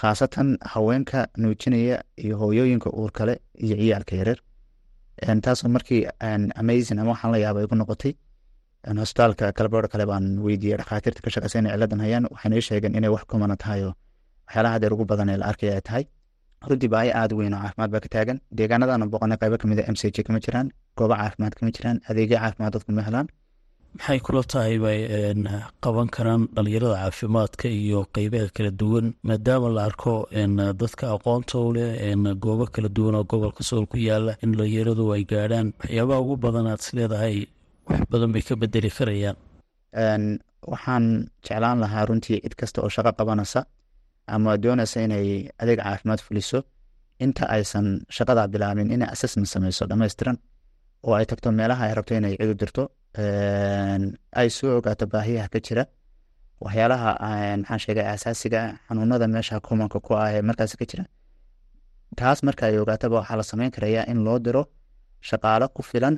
khaasatan 0.00 0.48
haweenka 0.72 1.20
nuujinaya 1.42 1.96
iyo 2.24 2.34
hooyooyinka 2.40 2.88
uur 3.00 3.10
kale 3.18 3.34
iyo 3.64 3.76
ciyaalka 3.80 4.14
yareer 4.20 4.40
taasoo 5.44 5.68
markii 5.76 6.02
amazing 6.60 6.98
ama 7.00 7.10
waxaan 7.14 7.32
la 7.34 7.38
yaaba 7.44 7.62
igu 7.64 7.74
noqotay 7.80 8.12
hosbitaalka 9.00 9.52
kalabaro 9.58 9.88
kale 9.92 10.04
baan 10.10 10.26
weydiiyey 10.44 10.76
dhakhaatiirta 10.80 11.20
ka 11.24 11.30
shaqeysa 11.34 11.58
inay 11.60 11.72
ciladan 11.74 12.00
hayaan 12.04 12.24
waxayna 12.34 12.56
ii 12.58 12.64
sheegeen 12.68 12.94
inay 12.98 13.10
wax 13.14 13.24
kumana 13.30 13.56
tahay 13.62 13.80
waxyaalaha 14.46 14.72
hadeer 14.74 14.92
ugu 14.94 15.04
badan 15.10 15.28
ee 15.32 15.36
la 15.40 15.46
arkaya 15.50 15.72
ay 15.78 15.82
tahay 15.88 16.04
runtii 16.66 16.88
baahi 16.94 17.10
aad 17.20 17.32
weyn 17.38 17.54
oo 17.54 17.60
caafimaad 17.64 17.90
baa 17.94 18.00
ka 18.04 18.08
taagan. 18.14 18.38
Deegaanadana 18.58 19.06
boqonay 19.12 19.38
qaybo 19.42 19.56
ka 19.62 19.66
mid 19.70 19.78
a 19.80 19.84
m 19.94 19.96
c 20.00 20.10
j 20.14 20.22
kama 20.26 20.40
jiraan 20.44 20.68
goobo 20.98 21.14
caafimaad 21.14 21.54
kama 21.58 21.70
jiraan 21.76 21.98
adeegyo 22.10 22.38
caafimaad 22.42 22.72
dadku 22.74 22.92
ma 22.98 23.02
helaan. 23.08 23.28
Maxay 23.98 24.18
kula 24.26 24.42
tahay 24.52 24.76
bay 24.84 25.00
qaban 25.84 26.08
karaan 26.16 26.42
dhalinyarada 26.56 26.96
caafimaadka 27.02 27.66
iyo 27.80 28.00
qeybaha 28.14 28.48
kala 28.56 28.70
duwan 28.80 29.06
maadaama 29.28 29.68
la 29.76 29.82
arko 29.88 30.14
dadka 30.82 31.04
aqoonta 31.16 31.56
u 31.66 31.72
leh 31.76 31.90
goobo 32.44 32.64
kala 32.74 32.88
duwan 32.96 33.14
oo 33.18 33.24
gobolka 33.30 33.62
sool 33.68 33.86
ku 33.90 33.96
yaalla 34.08 34.32
in 34.44 34.50
dhalinyaradu 34.58 35.04
ay 35.14 35.22
gaadhaan. 35.32 35.68
Waxyaabaha 35.80 36.20
ugu 36.24 36.34
badan 36.44 36.66
aad 36.72 36.80
is 36.84 36.90
leedahay 36.96 37.36
wax 37.88 38.00
badan 38.12 38.30
bay 38.34 38.42
ka 38.48 38.54
bedeli 38.62 38.90
karayaan. 38.98 39.36
Waxaan 40.72 41.04
jeclaan 41.46 41.78
lahaa 41.82 42.04
runtii 42.08 42.40
cid 42.44 42.54
kasta 42.60 42.78
oo 42.84 42.88
shaqo 42.94 43.12
qabanaysa 43.18 43.60
ama 44.36 44.50
doonaysa 44.64 44.98
inay 45.06 45.26
adeeg 45.62 45.78
caafimaad 45.84 46.20
fuliso 46.26 46.58
inta 47.24 47.44
aysan 47.56 47.86
shaqadaa 48.16 48.46
bilaabin 48.52 48.88
inay 48.94 49.08
assessment 49.14 49.48
sameyso 49.54 49.82
dhammaystiran 49.90 50.36
oo 51.06 51.14
ay 51.18 51.26
tagto 51.30 51.48
meelaha 51.58 51.82
ay 51.88 51.94
rabto 51.98 52.12
inay 52.20 52.34
cid 52.40 52.50
u 52.52 52.54
dirto 52.62 52.82
ay 54.40 54.48
soo 54.56 54.72
ogaato 54.78 55.04
baahiyaha 55.12 55.48
ka 55.54 55.58
jira. 55.66 55.84
Waxyaalaha 56.64 57.10
maxaan 57.60 57.80
sheegay 57.84 58.06
asaasiga 58.14 58.60
xanuunada 58.88 59.26
meesha 59.34 59.56
kumanka 59.66 59.98
ku 60.06 60.10
ah 60.22 60.28
ee 60.36 60.42
markaas 60.48 60.72
ka 60.80 60.84
jira. 60.90 61.04
Taas 62.18 62.38
marka 62.46 62.62
ay 62.68 62.76
ogaataba 62.82 63.14
waxaa 63.20 63.36
la 63.40 63.44
sameyn 63.50 63.70
karayaa 63.76 64.04
in 64.12 64.18
loo 64.26 64.38
diro 64.46 64.62
shaqaalo 65.28 65.66
ku 65.76 65.82
filan 65.90 66.14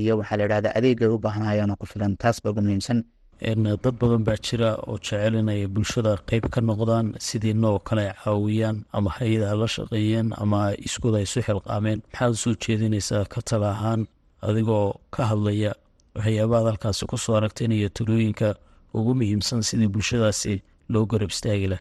iyo 0.00 0.12
waxaa 0.20 0.36
la 0.38 0.42
yidhahdaa 0.46 0.72
adeegay 0.78 1.08
u 1.14 1.18
baahnayana 1.24 1.74
ku 1.80 1.86
filan. 1.92 2.12
Taas 2.22 2.36
baa 2.42 2.50
ugu 2.52 2.60
muhiimsan 2.66 2.98
dad 3.42 3.94
badan 4.00 4.22
baa 4.24 4.36
jira 4.46 4.70
oo 4.86 4.98
jecel 4.98 5.34
inay 5.40 5.66
bulshada 5.66 6.12
qeyb 6.30 6.44
ka 6.54 6.60
noqdaan 6.60 7.06
sidii 7.18 7.54
noo 7.54 7.78
kale 7.78 8.06
caawiyaan 8.24 8.84
ama 8.92 9.10
hay'adaha 9.18 9.54
la 9.62 9.66
shaqeeyeen 9.76 10.28
ama 10.42 10.60
iskuod 10.86 11.14
ay 11.18 11.22
isu 11.26 11.40
xilqaameen. 11.46 11.98
Maxaad 12.12 12.32
u 12.32 12.36
soo 12.36 12.54
jeedinaysaa 12.64 13.24
ka 13.32 13.40
tala 13.48 13.70
ahaan 13.74 14.06
adigoo 14.48 14.94
ka 15.14 15.22
hadlaya 15.30 15.72
waxyaabahaad 16.16 16.66
halkaasi 16.70 17.06
ku 17.10 17.16
soo 17.18 17.34
aragteen 17.38 17.72
iyo 17.72 17.88
talooyinka 17.88 18.54
ugu 18.94 19.14
muhiimsan 19.18 19.62
sidii 19.68 19.88
bulshadaasi 19.94 20.62
loo 20.92 21.04
garab 21.10 21.30
istaagi 21.34 21.66
lah 21.72 21.80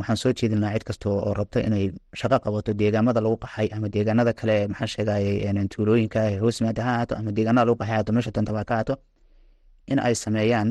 waxaan 0.00 0.16
soo 0.22 0.32
jeedin 0.38 0.60
lahaa 0.62 0.74
cid 0.78 0.84
kasta 0.88 1.06
oo 1.10 1.32
rabto 1.38 1.58
inay 1.60 1.84
shaqo 2.20 2.36
qabato 2.44 2.70
deegaamada 2.80 3.20
lagu 3.24 3.36
qaxay 3.44 3.68
ama 3.76 3.86
deegaanada 3.94 4.32
kale 4.40 4.56
maxaa 4.72 4.86
sheegayay 4.94 5.54
tuulooyinka 5.72 6.20
hoos 6.42 6.56
yimaada 6.60 6.82
ha 6.86 6.90
ahaato 6.96 7.14
ama 7.20 7.30
deegaanada 7.36 7.66
lagu 7.68 7.78
qaxay 7.80 7.94
haato 7.96 8.10
meesha 8.16 8.30
dantaba 8.36 8.64
ka 8.68 8.74
ahaato 8.74 8.94
in 9.92 9.98
ay 10.06 10.14
sameeyaan 10.24 10.68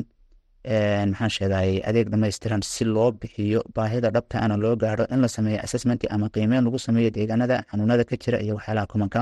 maxaan 1.12 1.30
sheegayay 1.36 1.76
adeeg 1.88 2.06
dhamaystiran 2.12 2.62
si 2.62 2.84
loo 2.84 3.10
bixiyo 3.20 3.60
baahida 3.76 4.08
dhabta 4.16 4.36
ana 4.44 4.56
loo 4.64 4.74
gaaro 4.82 5.04
in 5.14 5.20
la 5.24 5.28
sameeyo 5.36 5.58
assessment 5.66 6.00
ama 6.14 6.26
qiimeyn 6.34 6.64
lagu 6.66 6.78
sameeyo 6.78 7.10
deegaanada 7.16 7.56
xanuunada 7.70 8.04
ka 8.10 8.16
jira 8.22 8.38
iyo 8.44 8.54
waxyaalaha 8.58 8.86
kumanka. 8.92 9.20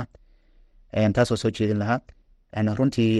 Taasoo 1.14 1.36
soo 1.42 1.50
jeedin 1.56 1.78
lahaa. 1.82 2.00
Runtii 2.78 3.12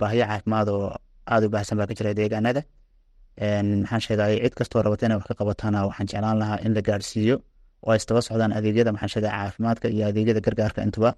baahiyo 0.00 0.24
caafimaad 0.30 0.68
oo 0.68 0.88
aada 1.32 1.46
u 1.46 1.50
baahsan 1.54 1.78
baa 1.78 1.86
ka 1.90 1.94
jira 1.98 2.14
deegaanada. 2.20 2.62
Maxaan 3.82 4.00
sheegayay 4.06 4.38
cid 4.44 4.54
kastoo 4.58 4.82
rabata 4.82 5.06
inay 5.06 5.16
wax 5.18 5.26
ka 5.30 5.34
qabatana 5.40 5.78
waxaan 5.88 6.06
jeclaan 6.10 6.38
lahaa 6.42 6.58
in 6.66 6.72
la 6.76 6.82
gaarsiiyo 6.88 7.36
oo 7.84 7.90
ay 7.92 7.96
istaba 8.02 8.20
socdaan 8.22 8.52
adeegyada 8.58 8.92
maxaan 8.92 9.08
sheegaya 9.14 9.32
caafimaadka 9.40 9.86
iyo 9.94 10.04
adeegyada 10.10 10.40
gargaarka 10.46 10.80
intuba 10.86 11.10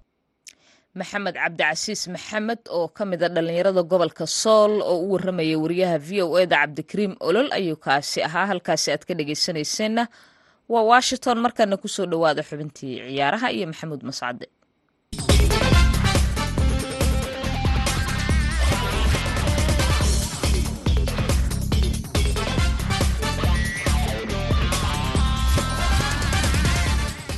maxamed 0.99 1.35
cabdicasiis 1.43 2.01
maxamed 2.15 2.61
oo 2.77 2.87
ka 2.97 3.03
mid 3.11 3.21
a 3.23 3.29
dhallinyarada 3.35 3.81
gobolka 3.91 4.25
sool 4.41 4.73
oo 4.91 4.97
u 5.05 5.11
warramaya 5.13 5.57
wariyaha 5.63 5.97
v 6.07 6.09
o 6.25 6.37
eda 6.43 6.57
cabdikariim 6.63 7.13
olol 7.27 7.49
ayuu 7.57 7.77
kaasi 7.85 8.19
ahaa. 8.27 8.45
Halkaasi 8.51 8.87
aad 8.93 9.03
ka 9.07 9.13
dhegeysanayseena 9.19 10.03
waa 10.71 10.83
washington. 10.91 11.37
Markana 11.45 11.77
ku 11.83 11.87
soo 11.95 12.05
dhowaada 12.11 12.41
xubintii 12.49 12.93
ciyaaraha 13.09 13.47
iyo 13.55 13.65
maxamuud 13.71 14.01
mascade 14.09 14.45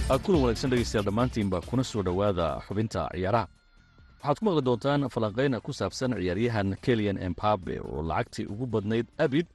kulan 0.10 0.42
wanaagsan 0.42 0.70
dhegeystayaal 0.72 1.06
dhammaantiinba 1.06 1.62
kuna 1.62 1.84
soo 1.84 2.04
dhowaada 2.04 2.62
xubinta 2.68 3.10
ciyaaraha. 3.14 3.48
Waxaad 4.24 4.38
ku 4.40 4.46
maqli 4.46 4.62
doontaan 4.62 5.10
falanqayn 5.10 5.60
ku 5.62 5.72
saabsan 5.74 6.14
ciyaaryahan 6.18 6.76
keliyan 6.82 7.18
embabe 7.18 7.80
oo 7.80 8.02
lacagtii 8.04 8.46
ugu 8.46 8.66
badnayd 8.66 9.08
abid 9.18 9.48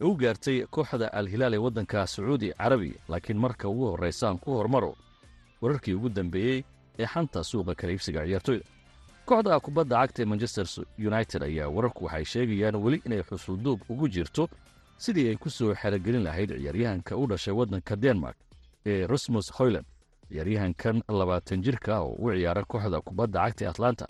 u 0.00 0.14
gaartay 0.16 0.66
kooxda 0.70 1.12
al-hilaal 1.12 1.54
ee 1.54 1.58
waddanka 1.66 2.06
sacuudi 2.06 2.52
carabi 2.58 2.94
laakiin 3.08 3.38
marka 3.38 3.68
ugu 3.68 3.84
horraysa 3.90 4.28
aan 4.28 4.38
ku 4.38 4.50
hormaro 4.56 4.94
wararkii 5.62 5.94
ugu 5.94 6.08
dambeeyey 6.08 6.64
ee 6.98 7.06
xanta 7.06 7.44
suuqa 7.44 7.74
kala 7.74 7.92
iibsiga 7.92 8.24
ciyaartoyda 8.26 8.64
kooxda 9.26 9.60
kubadda 9.60 9.96
cagta 10.00 10.22
ee 10.22 10.26
manchester 10.26 10.66
united 10.98 11.42
ayaa 11.42 11.68
wararku 11.68 12.04
waxay 12.04 12.24
sheegayaan 12.24 12.76
weli 12.76 13.02
inay 13.06 13.22
xusulduub 13.22 13.80
ugu 13.88 14.08
jirto 14.08 14.48
sidii 14.96 15.28
ay 15.28 15.36
ku 15.36 15.50
soo 15.50 15.74
xerogelin 15.74 16.22
lahayd 16.22 16.50
ciyaaryahanka 16.56 17.16
u 17.16 17.26
dhashay 17.26 17.54
waddanka 17.54 17.96
denmark 17.96 18.36
ee 18.90 19.06
rasmus 19.06 19.52
hoyland 19.58 19.86
ciyaaryahankan 20.28 21.02
labaatan 21.08 21.62
jirka 21.62 22.00
oo 22.00 22.12
u 22.18 22.30
ciyaara 22.32 22.62
kooxda 22.64 23.00
kubadda 23.00 23.40
cagta 23.44 23.64
ee 23.64 23.68
atlanta 23.68 24.06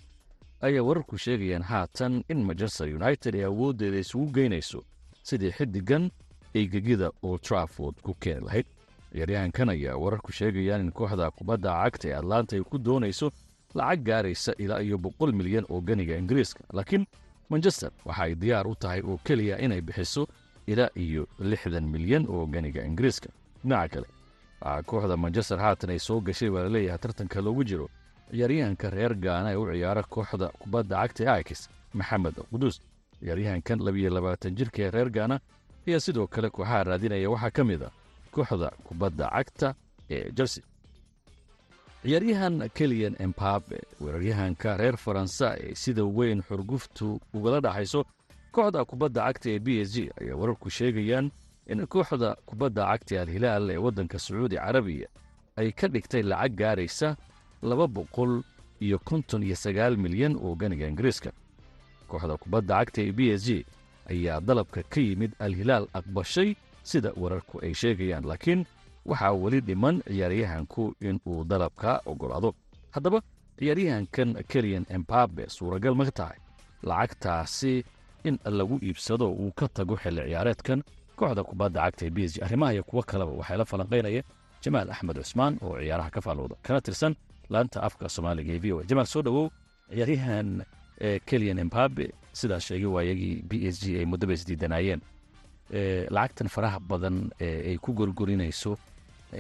ayaa 0.67 0.83
wararku 0.89 1.19
sheegayaan 1.19 1.63
haatan 1.63 2.25
in 2.29 2.39
manchester 2.49 2.87
united 3.01 3.35
ay 3.35 3.45
awooddeeda 3.45 3.99
isugu 4.05 4.27
geynayso 4.37 4.81
sidii 5.23 5.51
xiddigan 5.59 6.11
ay 6.55 6.65
gegida 6.73 7.11
old 7.23 7.41
trafford 7.41 7.95
ku 8.03 8.15
keeni 8.23 8.41
lahayd. 8.47 8.67
Ciyaaryahankan 9.13 9.69
ayaa 9.69 9.97
wararku 9.97 10.33
sheegayaan 10.33 10.81
in 10.85 10.91
kooxda 10.93 11.31
kubadda 11.31 11.71
cagta 11.85 12.09
ee 12.09 12.15
atlanta 12.21 12.57
ay 12.57 12.63
ku 12.63 12.79
doonayso 12.79 13.31
lacag 13.75 14.01
gaaraysa 14.09 14.53
ilaa 14.59 14.81
iyo 14.83 14.99
boqol 14.99 15.33
milyan 15.33 15.65
oo 15.69 15.81
ganiga 15.81 16.17
ingiriiska 16.17 16.61
laakiin 16.73 17.05
manchester 17.51 17.91
waxa 18.05 18.23
ay 18.23 18.35
diyaar 18.35 18.67
u 18.69 18.75
tahay 18.75 19.01
oo 19.11 19.17
keliya 19.27 19.59
inay 19.65 19.81
bixiso 19.81 20.27
ilaa 20.67 20.91
iyo 20.97 21.23
lixdan 21.39 21.85
milyan 21.95 22.25
oo 22.29 22.47
ganiga 22.47 22.85
ingiriiska. 22.85 23.29
Dhinaca 23.63 23.89
kale 23.95 24.07
kooxda 24.87 25.17
manchester 25.17 25.59
haatan 25.65 25.91
ay 25.91 25.99
soo 25.99 26.21
gashay 26.21 26.51
baa 26.55 26.63
la 26.63 26.69
leeyahay 26.75 26.99
tartanka 26.99 27.41
loogu 27.47 27.65
jiro 27.65 27.87
ciyaaryahanka 28.31 28.91
reer 28.91 29.15
gaana 29.15 29.49
ee 29.53 29.57
u 29.57 29.67
ciyaara 29.73 30.03
kooxda 30.15 30.49
kubadda 30.61 30.97
cagta 31.03 31.23
ee 31.37 31.41
ikis 31.41 31.63
maxamed 31.99 32.35
quduus 32.51 32.77
ciyaaryahankan 33.21 33.79
labiyo 33.87 34.11
labaatan 34.17 34.53
jirka 34.59 34.79
ee 34.87 34.91
reer 34.97 35.11
gaana 35.19 35.37
ayaa 35.89 36.01
sidoo 36.07 36.27
kale 36.35 36.49
kooxaha 36.57 36.85
raadinaya 36.89 37.31
waxaa 37.35 37.51
ka 37.57 37.63
mid 37.71 37.83
a 37.83 37.91
kooxda 38.35 38.69
kubadda 38.87 39.25
cagta 39.37 39.69
ee 40.15 40.23
chelsea. 40.37 40.65
Ciyaaryahan 42.03 42.55
keliyan 42.77 43.15
embabe 43.25 43.79
weeraryahanka 44.01 44.77
reer 44.81 44.97
faransa 44.97 45.49
ee 45.65 45.75
sida 45.75 46.05
weyn 46.19 46.41
xurguftu 46.49 47.07
ugala 47.35 47.61
dhaxayso 47.67 48.01
kooxda 48.55 48.81
kubadda 48.91 49.21
cagta 49.27 49.49
ee 49.55 49.59
b 49.59 49.69
s 49.87 49.91
g 49.95 50.11
ayaa 50.21 50.37
wararku 50.41 50.69
sheegayaan 50.79 51.27
in 51.69 51.87
kooxda 51.87 52.37
kubadda 52.49 52.83
cagta 52.91 53.21
alhilaal 53.23 53.71
ee 53.71 53.77
waddanka 53.85 54.19
sacuudi 54.19 54.57
carabiya 54.57 55.09
ay 55.61 55.73
ka 55.73 55.87
dhigtay 55.89 56.23
lacag 56.23 56.55
gaaraysa 56.61 57.09
laba 57.63 57.87
boqol 57.97 58.43
iyo 58.81 58.99
konton 59.09 59.43
iyo 59.43 59.57
sagaal 59.57 59.97
milyan 59.97 60.37
oo 60.37 60.55
ganiga 60.55 60.87
ingiriiska. 60.89 61.31
Kooxda 62.09 62.37
kubadda 62.43 62.75
cagta 62.79 63.01
ee 63.03 63.13
b 63.13 63.21
s 63.35 63.43
g 63.47 63.67
ayaa 64.11 64.41
dalabka 64.41 64.83
ka 64.93 65.01
yimid 65.01 65.33
alhilaal 65.39 65.87
aqbashay 65.99 66.57
sida 66.83 67.11
wararku 67.17 67.61
ay 67.65 67.75
sheegayaan 67.75 68.25
laakiin 68.31 68.61
waxaa 69.11 69.33
weli 69.43 69.61
dhiman 69.61 69.97
ciyaaryahanku 70.09 70.95
in 71.09 71.17
uu 71.27 71.45
dalabka 71.45 71.91
oggolaado 72.11 72.51
haddaba 72.95 73.19
ciyaaryahankan 73.59 74.29
keliyan 74.51 74.85
embabe 74.97 75.45
suuragal 75.57 75.95
ma 75.99 76.07
tahay. 76.11 76.39
Lacagtaasi 76.89 77.85
in 78.25 78.39
lagu 78.59 78.79
iibsado 78.83 79.27
uu 79.33 79.53
ka 79.59 79.67
tago 79.69 79.97
xilli 80.03 80.23
ciyaareedkan 80.31 80.81
kooxda 81.19 81.43
kubadda 81.49 81.81
cagta 81.85 82.03
ee 82.07 82.11
b 82.11 82.19
s 82.29 82.33
g 82.35 82.43
arrimaha 82.47 82.73
iyo 82.75 82.83
kuwo 82.89 83.03
kaleba 83.11 83.33
waxaa 83.41 83.57
la 83.61 83.65
falanqaynaya 83.71 84.23
jamaal 84.65 84.89
axmed 84.95 85.17
cusmaan 85.23 85.55
oo 85.67 85.75
ciyaaraha 85.83 86.11
ka 86.15 86.21
faallooda 86.27 86.57
kana 86.67 86.81
tirsan 86.87 87.13
laanta 87.53 87.79
afka 87.87 88.09
soomaaliga 88.15 88.53
ee 88.57 88.59
v 88.65 88.67
o 88.73 88.83
jamaal 88.91 89.07
soo 89.13 89.23
dhowow 89.27 89.47
ciyaaryahan 89.95 90.49
keliyan 91.29 91.59
embabe 91.65 92.07
sidaas 92.39 92.65
sheegay 92.69 92.87
waayagii 92.97 93.35
b 93.51 93.53
s 93.73 93.77
g 93.83 93.99
ay 94.01 94.05
muddaba 94.11 94.33
isdiidanaayeen 94.39 95.01
lacagtan 96.17 96.49
faraha 96.49 96.79
badan 96.81 97.31
ay 97.41 97.77
ku 97.85 97.93
gorgorinayso 97.93 98.73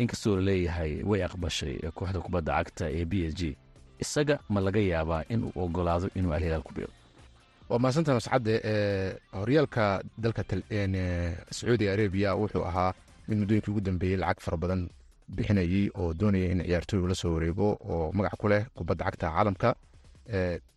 inkastoo 0.02 0.36
la 0.36 0.42
leeyahay 0.48 0.92
way 1.10 1.20
aqbashay 1.24 1.74
kooxda 1.94 2.20
kubadda 2.20 2.52
cagta 2.58 2.84
ee 2.98 3.04
b 3.04 3.12
s 3.30 3.34
g. 3.34 3.56
Isaga 4.04 4.38
ma 4.48 4.60
laga 4.60 4.80
yaabaa 4.80 5.22
inuu 5.28 5.52
ogolaado 5.56 6.06
inuu 6.14 6.32
alhilaal 6.36 6.62
ku 6.62 6.72
biiro 6.76 6.92
waa 7.68 7.78
mahadsantaha 7.78 8.14
mascadde 8.18 8.54
horyaalka 9.32 10.02
dalka 10.18 10.42
sacuudi 11.50 11.88
arabiya. 11.88 12.34
Wuxuu 12.34 12.64
ahaa 12.64 12.92
mid 13.28 13.38
muddooyinkii 13.38 13.70
ugu 13.70 13.80
dambeeyey 13.80 14.16
lacag 14.16 14.40
fara 14.40 14.56
badan 14.56 14.88
bixinayey 15.28 15.90
oo 15.94 16.14
doonaya 16.14 16.50
in 16.52 16.62
ciyaartooy 16.64 17.00
ula 17.00 17.14
soo 17.14 17.34
wareego 17.34 17.78
oo 17.90 18.12
magac 18.12 18.36
ku 18.40 18.48
leh 18.48 18.64
kubadda 18.74 19.04
cagta 19.04 19.30
caalamka. 19.30 19.74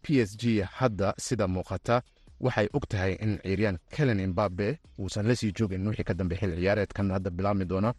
P 0.03 0.19
s 0.19 0.37
g 0.37 0.61
hadda 0.61 1.13
sida 1.17 1.47
muuqata 1.47 2.01
waxay 2.39 2.67
og 2.73 2.85
tahay 2.89 3.13
in 3.23 3.37
ciyaaryahan 3.43 3.77
kelen 3.91 4.19
imbabe 4.19 4.79
uusan 4.99 5.27
la 5.27 5.35
sii 5.35 5.51
joogin 5.55 5.87
wixii 5.87 6.03
ka 6.03 6.13
dambe 6.13 6.35
xil 6.35 6.55
ciyaareedkan 6.59 7.11
hadda 7.11 7.29
bilaabmi 7.29 7.65
doona 7.65 7.93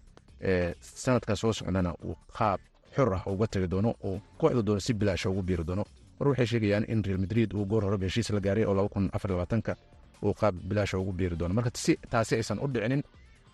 sanadka 0.81 1.37
soo 1.37 1.53
socdana 1.53 1.95
uu 2.05 2.17
qaab 2.37 2.61
xor 2.97 3.15
ah 3.15 3.23
uga 3.27 3.47
tagi 3.47 3.67
doono 3.69 3.95
oo 4.05 4.21
kooxda 4.39 4.63
doono 4.63 4.81
si 4.81 4.93
bilaasha 4.95 5.31
ugu 5.31 5.43
biiri 5.43 5.65
doono 5.65 5.85
war 6.19 6.29
waxay 6.31 6.47
sheegayaan 6.47 6.85
in 6.93 7.03
real 7.05 7.19
madrid 7.25 7.55
uu 7.55 7.65
goor 7.67 7.83
horeba 7.85 8.05
heshiis 8.09 8.31
la 8.31 8.41
gaaray 8.41 8.65
oo 8.65 8.89
ka 9.63 9.77
uu 10.23 10.35
qaab 10.41 10.55
bilaasha 10.69 10.99
ugu 10.99 11.13
biiri 11.13 11.37
doono. 11.37 11.55
Marka 11.55 11.71
si 11.75 11.97
taasi 12.11 12.35
aysan 12.37 12.59
u 12.63 12.67
dhicinin 12.69 13.03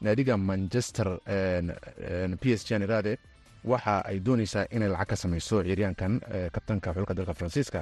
naadiga 0.00 0.36
manchester 0.36 1.08
p 2.40 2.44
s 2.52 2.60
g 2.66 2.74
anirade 2.76 3.18
waxa 3.64 4.04
ay 4.04 4.20
doonaysaa 4.20 4.66
inay 4.70 4.88
lacag 4.88 5.08
ka 5.08 5.16
samayso 5.16 5.62
ciyaaryahankan 5.64 6.12
kabtanka 6.52 6.92
xulka 6.94 7.14
dalka 7.14 7.34
faransiiska. 7.34 7.80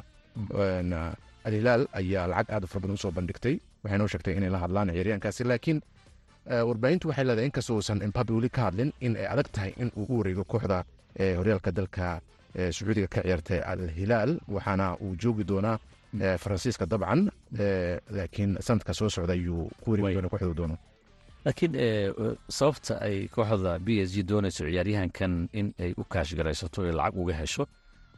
Alhilaal 1.46 1.86
ayaa 1.98 2.26
lacag 2.30 2.50
aad 2.54 2.64
u 2.64 2.66
fara 2.66 2.80
badan 2.82 2.94
u 2.94 2.98
soo 3.02 3.10
bandhigtay 3.10 3.54
waxay 3.82 3.98
noo 3.98 4.08
sheegtay 4.12 4.34
inay 4.38 4.50
la 4.54 4.58
hadlaan 4.58 4.88
ciyaaryahankaasi. 4.94 5.42
Laakiin 5.50 5.78
warbaahintu 6.68 7.08
waxay 7.10 7.24
leedahay 7.24 7.46
inkastoo 7.50 7.76
uusan 7.76 8.02
embabe 8.06 8.32
weli 8.38 8.48
ka 8.56 8.62
hadlin 8.70 8.92
in 9.00 9.16
ay 9.16 9.26
adag 9.26 9.48
tahay 9.54 9.72
in 9.82 9.90
uu 9.98 10.06
u 10.12 10.18
wareego 10.18 10.44
kooxda 10.44 10.84
horyaalka 11.38 11.70
dalka 11.78 12.20
sacuudiga 12.76 13.08
ka 13.14 13.20
ciyaartay 13.22 13.60
alhilaal 13.72 14.32
waxaana 14.54 14.86
uu 15.04 15.14
joogi 15.22 15.44
doonaa 15.50 15.76
faransiiska 16.42 16.86
dabcan 16.92 17.20
laakiin 18.16 18.56
sanadka 18.66 18.92
soo 18.98 19.08
socda 19.16 19.32
ayuu 19.38 19.70
ku 19.82 19.90
wareegi 19.90 20.14
doona 20.16 20.28
kooxdu 20.32 20.54
doono. 20.60 20.76
Laakiin 21.44 21.72
sababta 22.58 22.94
ay 23.06 23.28
kooxda 23.34 23.72
b 23.78 23.88
s 24.06 24.10
g 24.14 24.22
doonayso 24.30 24.64
ciyaaryahankan 24.68 25.32
in 25.52 25.66
ay 25.84 25.90
u 26.00 26.04
kaashgaraysato 26.12 26.78
ee 26.88 26.92
lacag 26.98 27.16
uga 27.22 27.34
hesho 27.40 27.64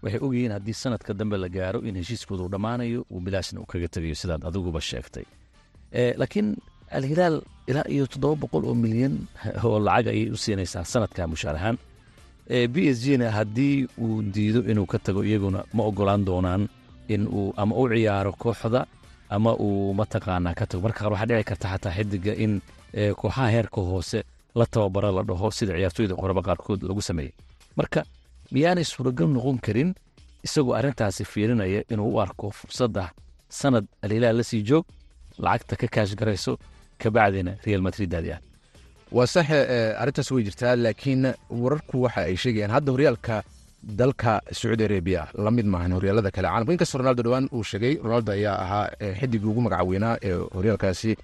waxay 0.03 0.21
ogyihiin 0.27 0.53
haddii 0.57 0.77
sanadka 0.83 1.11
dambe 1.21 1.37
la 1.43 1.49
gaaro 1.57 1.81
in 1.89 1.95
heshiiskooda 2.01 2.43
uu 2.45 2.49
dhammaanayo 2.55 3.01
uu 3.13 3.21
bilaashna 3.27 3.61
uu 3.61 3.67
kaga 3.73 3.89
tegayo 3.95 4.15
sidaad 4.15 4.43
adiguba 4.49 4.81
sheegtay. 4.81 5.25
Laakiin 6.21 6.49
alhilaal 6.99 7.37
ilaa 7.71 7.87
iyo 7.95 8.07
toddoba 8.07 8.37
boqol 8.43 8.65
oo 8.71 8.75
milyan 8.75 9.15
oo 9.65 9.79
lacag 9.87 10.07
ayay 10.15 10.31
u 10.31 10.37
siinaysaa 10.37 10.85
sanadka 10.93 11.27
mushaar 11.33 11.57
ahaan 11.61 11.77
b 12.49 12.77
s 12.95 12.99
g 13.05 13.17
na 13.21 13.31
haddii 13.31 13.87
uu 14.05 14.23
diido 14.23 14.61
inuu 14.71 14.87
ka 14.87 14.99
tago 14.99 15.25
iyaguna 15.25 15.65
ma 15.73 15.83
ogolaan 15.85 16.25
doonaan 16.25 16.69
in 17.09 17.23
uu 17.27 17.53
ama 17.57 17.75
u 17.77 17.89
ciyaaro 17.89 18.33
kooxda 18.33 18.87
ama 19.31 19.53
uu 19.67 19.95
mataqaanaa 19.95 20.55
ka 20.55 20.67
tago. 20.67 20.83
Marka 20.83 20.99
qaar 21.05 21.13
waxaa 21.13 21.27
dhici 21.27 21.45
karta 21.51 21.67
xataa 21.73 21.93
xidiga 21.97 22.33
in 22.45 22.61
kooxaha 23.21 23.49
heerka 23.55 23.81
hoose 23.81 24.19
la 24.55 24.67
tababaro 24.67 25.13
la 25.17 25.23
dhaho 25.29 25.51
sida 25.51 25.73
ciyaartooyda 25.77 26.15
qoraba 26.21 26.43
qaarkood 26.49 26.81
lagu 26.89 27.03
sameeyey 27.09 27.33
marka 27.77 28.01
miyaanay 28.53 28.85
suuragal 28.85 29.29
noqon 29.37 29.59
karin 29.67 29.91
isagoo 30.47 30.75
arrintaasi 30.79 31.25
fiirinaya 31.33 31.81
inuu 31.93 32.09
u 32.15 32.21
arko 32.21 32.51
fursadda 32.51 33.11
sanad 33.61 33.85
alhilaal 34.05 34.37
la 34.41 34.45
sii 34.51 34.63
joog 34.69 34.85
lacagta 35.45 35.75
ka 35.81 35.87
kaashgarayso 35.95 36.53
kabacdina 37.03 37.53
real 37.67 37.83
madrid 37.87 38.11
aadiyaan 38.15 38.43
waa 39.17 39.27
sax 39.27 39.51
arrintaas 40.01 40.31
way 40.31 40.43
jirtaa 40.45 40.77
laakiin 40.77 41.25
wararku 41.63 41.97
waxa 42.03 42.21
ay 42.29 42.37
sheegayaan 42.37 42.71
hadda 42.77 42.93
horyaalka 42.93 43.37
dalka 44.01 44.33
sacuudi 44.53 44.85
arabiya 44.85 45.23
la 45.45 45.51
maahan 45.51 45.93
horyaalada 45.97 46.31
kale. 46.31 46.49
Caalamka 46.49 46.73
inkastoo 46.73 46.99
ronaldo 46.99 47.23
dhowaan 47.23 47.49
uu 47.53 47.65
sheegay 47.65 47.95
ronaldo 48.05 48.33
ayaa 48.33 48.57
ahaa 48.65 48.87
xidigii 49.21 49.47
ugu 49.51 49.61
weynaa 49.91 50.17
ee 50.23 50.35
horyaalkaasi 50.57 51.17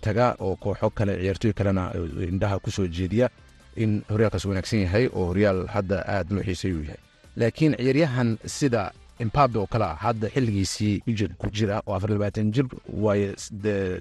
taga 0.00 0.36
oo 0.40 0.56
kooxo 0.56 0.90
kale 0.90 1.12
ciyaartooy 1.22 1.52
kalena 1.52 1.92
indhaha 2.32 2.58
ku 2.58 2.70
soo 2.70 2.86
jeediya 2.86 3.28
in 3.76 4.02
horyaalkaas 4.10 4.44
wanaagsan 4.44 4.80
yahay 4.84 5.06
oo 5.12 5.24
horyaal 5.30 5.66
hadda 5.74 5.98
aad 6.14 6.28
loo 6.32 6.42
xiisay 6.42 6.72
uu 6.72 6.82
yahay. 6.82 7.00
Laakiin 7.36 7.74
ciyaaryahan 7.76 8.38
sida 8.46 8.92
imbabe 9.18 9.58
oo 9.58 9.66
kale 9.66 9.84
ah 9.84 9.94
hadda 10.04 10.28
xilligiisii 10.34 11.02
ku 11.38 11.46
jira 11.50 11.82
oo 11.86 11.94
afar 11.94 12.10
labaatan 12.10 12.52
jir 12.52 12.66
waaye 13.04 13.34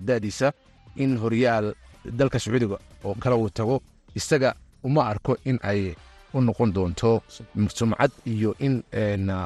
da'diisa 0.08 0.52
in 0.96 1.18
horyaal 1.18 1.74
dalka 2.06 2.40
sacuudiga 2.40 2.78
oo 3.04 3.14
kale 3.20 3.36
uu 3.36 3.50
tago 3.50 3.82
isaga 4.16 4.56
uma 4.84 5.06
arko 5.12 5.38
in 5.46 5.60
ay 5.64 5.94
u 6.34 6.42
noqon 6.42 6.72
doonto 6.74 7.22
sumcad 7.76 8.12
iyo 8.26 8.56
in 8.60 8.84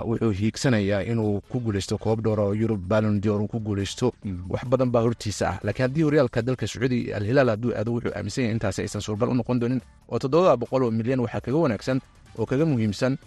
wuxuu 0.06 0.32
hiigsanayaa 0.32 1.02
inuu 1.04 1.42
ku 1.50 1.60
guuleysto 1.60 1.98
koob 1.98 2.22
dhowra 2.22 2.44
oo 2.44 2.54
yurub 2.54 2.82
balon 2.88 3.22
dior 3.22 3.42
uu 3.42 3.48
ku 3.48 3.60
guuleysto. 3.60 4.13
Wax 4.50 4.66
badan 4.68 4.92
baa 4.92 5.02
hortiisa 5.02 5.50
ah. 5.50 5.60
Laakiin 5.63 5.84
haddii 5.88 6.04
horyaalka 6.04 6.42
dalka 6.42 6.68
sacuudi 6.68 7.13
alhilaal 7.13 7.50
hadduu 7.50 7.72
aado 7.76 7.92
wuxuu 7.94 8.12
aaminsan 8.16 8.44
yahay 8.44 8.54
intaasi 8.56 8.82
aysan 8.82 9.02
suurgal 9.02 9.30
u 9.30 9.34
noqon 9.34 9.60
doonin 9.60 9.82
oo 10.10 10.20
toddoba 10.20 10.58
boqol 10.58 10.84
oo 10.84 10.92
milyan 10.92 11.20
waxaa 11.20 11.42
kaga 11.42 11.58
wanaagsan 11.58 12.02
oo 12.38 12.46
kaga 12.46 12.66
muhiimsan 12.66 13.18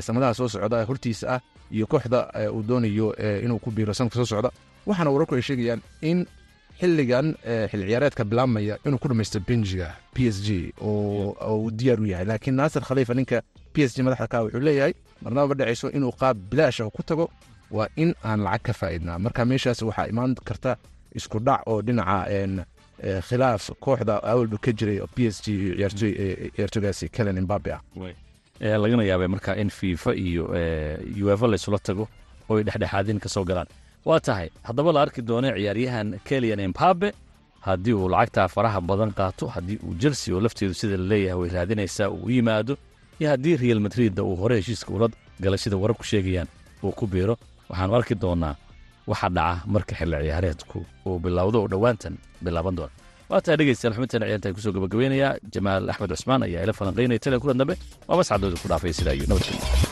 sanadaha 0.00 0.34
soo 0.34 0.48
socda 0.48 0.84
hortiisa 0.84 1.26
ah 1.34 1.40
iyo 1.72 1.86
kooxda 1.86 2.30
uu 2.54 2.62
doonayo 2.62 3.14
inuu 3.44 3.58
ku 3.58 3.70
biiro 3.70 3.94
sanadka 3.94 4.16
soo 4.16 4.26
socda. 4.26 4.50
Waxaana 4.86 5.10
wararku 5.10 5.34
ay 5.34 5.42
sheegayaan 5.42 5.80
in 6.02 6.26
xilligan 6.82 7.26
xil 7.70 7.82
ciyaareedka 7.86 8.24
bilaabmaya 8.30 8.74
inuu 8.86 8.98
ku 8.98 9.08
dhamaysto 9.08 9.38
benjiga 9.48 9.94
p 10.14 10.26
s 10.34 10.42
g 10.46 10.74
oo 10.82 11.70
diyaar 11.70 12.00
u 12.02 12.06
yahay. 12.10 12.26
Laakiin 12.26 12.56
naasir 12.58 12.82
khaliifa 12.82 13.14
ninka 13.14 13.38
p 13.72 13.86
s 13.86 13.94
g 13.94 14.02
madaxda 14.02 14.26
ka 14.26 14.42
wuxuu 14.44 14.60
leeyahay 14.60 14.94
marnaba 15.22 15.46
ma 15.48 15.54
dhacayso 15.54 15.86
inuu 15.96 16.12
qaab 16.20 16.36
bilaasha 16.50 16.90
ku 16.90 17.02
tago 17.02 17.30
waa 17.70 17.86
in 17.96 18.10
aan 18.24 18.40
lacag 18.44 18.62
ka 18.66 18.72
faa'idnaa 18.80 19.18
marka 19.18 19.44
meeshaas 19.44 19.82
waxaa 19.82 20.06
imaan 20.12 20.34
karta 20.48 20.76
isku 21.14 21.38
dhac 21.46 21.62
oo 21.70 21.82
dhinaca 21.86 22.26
eh, 22.32 23.20
khilaaf 23.28 23.70
kooxda 23.80 24.14
awalba 24.30 24.58
ka 24.64 24.70
jiray 24.78 24.98
oo 25.00 25.08
p 25.14 25.26
s 25.30 25.36
g 25.44 25.46
iyo 25.54 25.74
ciyaartooy 25.78 26.12
eh, 26.22 26.50
ciyaartooygaasi 26.56 27.08
kelen 27.08 27.36
imbabe 27.38 27.70
ah. 27.78 27.80
Lagana 28.82 29.02
yaabay 29.04 29.28
marka 29.28 29.56
in 29.62 29.70
fifa 29.70 30.14
iyo 30.14 30.44
eh, 30.54 30.98
uefa 31.22 31.46
laysula 31.46 31.78
tago 31.78 32.04
oo 32.48 32.56
ay 32.58 32.64
dhexdhexaadin 32.66 33.18
ka 33.22 33.28
soo 33.28 33.44
galaan 33.44 33.66
waa 34.08 34.20
tahay 34.26 34.48
haddaba 34.68 34.90
la 34.94 35.00
arki 35.04 35.20
doona 35.28 35.48
ciyaaryahan 35.56 36.08
kelian 36.28 36.60
embabe 36.66 37.08
haddii 37.66 37.94
uu 38.00 38.08
lacagtaa 38.14 38.48
faraha 38.54 38.80
badan 38.90 39.10
qaato 39.18 39.44
haddii 39.54 39.78
uu 39.86 39.94
chelsea 40.02 40.34
oo 40.34 40.40
lafteedu 40.44 40.74
sida 40.80 40.96
la 41.00 41.06
leeyahay 41.12 41.38
way 41.40 41.50
raadinaysaa 41.56 42.08
uu 42.16 42.30
yimaado 42.36 42.74
iyo 43.20 43.28
haddii 43.32 43.56
real 43.62 43.80
madridda 43.86 44.22
uu 44.28 44.36
hore 44.42 44.54
heshiiska 44.60 44.90
ula 44.96 45.08
galay 45.42 45.58
sida 45.64 45.76
wararku 45.82 46.04
sheegayaan 46.10 46.48
uu 46.84 46.92
ku 46.98 47.06
biiro 47.12 47.34
waxaanu 47.70 47.94
arki 47.98 48.14
doonaa 48.24 48.54
waxa 49.10 49.28
dhaca 49.36 49.62
marka 49.74 49.92
xilli 49.98 50.16
ciyaareedku 50.26 50.78
uu 51.06 51.18
bilowdo 51.24 51.58
oo 51.62 51.68
dhowaantan 51.72 52.14
bilaaban 52.44 52.74
doona 52.78 52.92
waa 53.30 53.40
tahay 53.44 53.56
dhegeystayaal 53.60 53.94
xubintan 53.96 54.22
ciyaarta 54.26 54.48
ku 54.56 54.60
soo 54.64 54.72
gabagabeynayaa 54.76 55.32
jamaal 55.54 55.82
axmed 55.92 56.10
cusmaan 56.14 56.42
ayaa 56.46 56.62
ila 56.64 56.72
falanqaynaya 56.78 57.18
tale 57.24 57.38
kulan 57.42 57.58
dambe 57.60 57.74
waa 58.08 58.16
mascadooda 58.20 58.56
ku 58.62 58.66
dhaafay 58.70 58.92
sidaa 58.98 59.14
nabadgelyo 59.30 59.91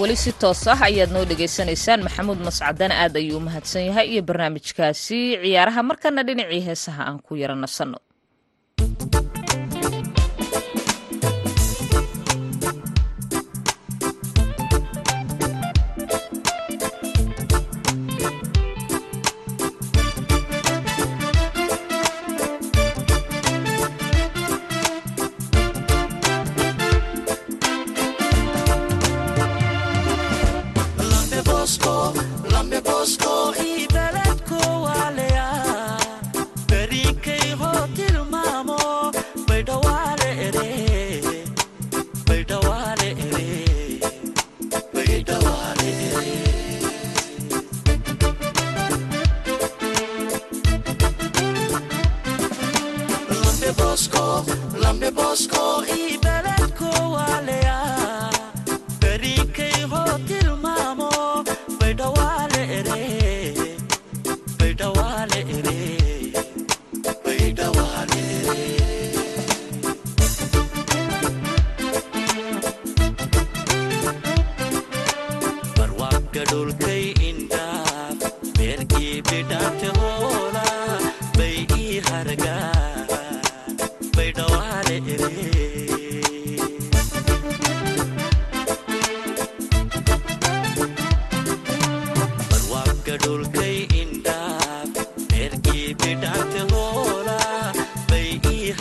weli 0.00 0.16
si 0.22 0.32
toos 0.40 0.62
ah 0.72 0.80
ayaad 0.88 1.10
noo 1.14 1.24
dhegaysanaysaan 1.30 2.00
maxamuud 2.06 2.40
mascadana 2.48 2.94
aad 3.04 3.14
ayuu 3.20 3.36
u 3.40 3.46
mahadsan 3.48 3.82
yahay 3.88 4.06
iyo 4.12 4.22
barnaamijkaasi 4.28 5.18
ciyaaraha 5.42 5.82
markana 5.90 6.20
dhinacii 6.26 6.62
heesaha 6.68 7.02
aan 7.08 7.18
ku 7.26 7.32
yara 7.42 7.54
nasanno 7.64 7.98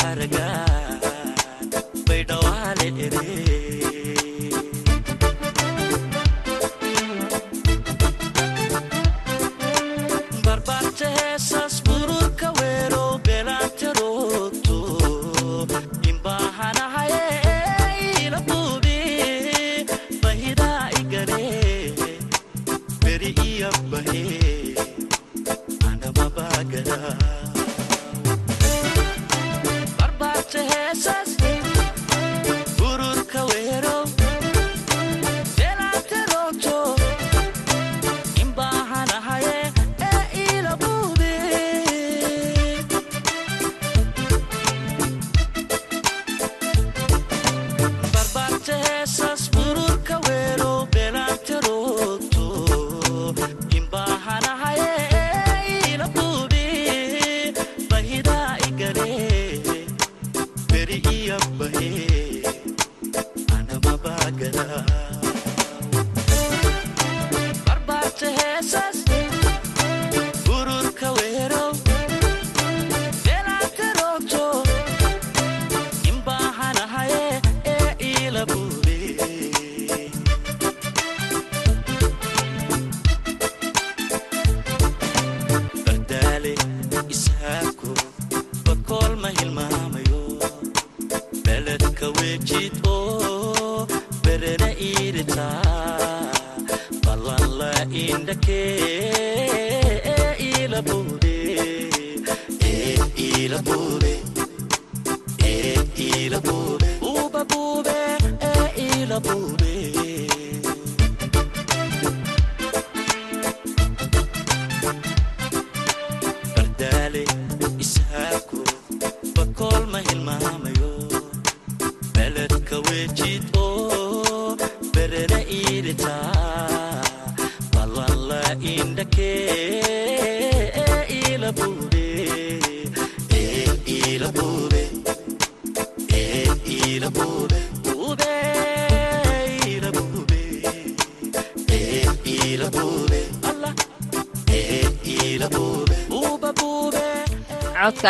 ii 0.03 0.90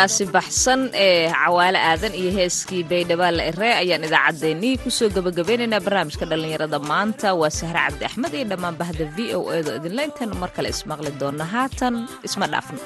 codkaasi 0.02 0.24
baxsan 0.34 0.80
ee 1.04 1.30
cawaale 1.30 1.78
aadan 1.90 2.14
iyo 2.20 2.30
heeskii 2.38 2.82
baydhabaalla 2.90 3.42
eree. 3.50 3.74
Ayaan 3.82 4.04
idaacaddeenii 4.08 4.74
ku 4.82 4.90
soo 4.90 5.08
gabagabeynaynaa 5.16 5.80
barnaamijka 5.86 6.26
dhallinyarada. 6.30 6.78
Maanta 6.90 7.28
waa 7.40 7.50
sahre 7.58 7.78
cabdi 7.86 8.04
axmed 8.08 8.32
iyo 8.34 8.46
dhammaan 8.50 8.76
bahda 8.80 9.04
v 9.16 9.34
o 9.38 9.40
edo 9.58 9.70
idinla 9.78 10.02
intaanu 10.08 10.34
mar 10.42 10.50
kale 10.56 10.68
ismaqli 10.74 11.10
doonna 11.20 11.44
haatan 11.54 11.94
isma 12.26 12.46
dhaafno 12.52 12.80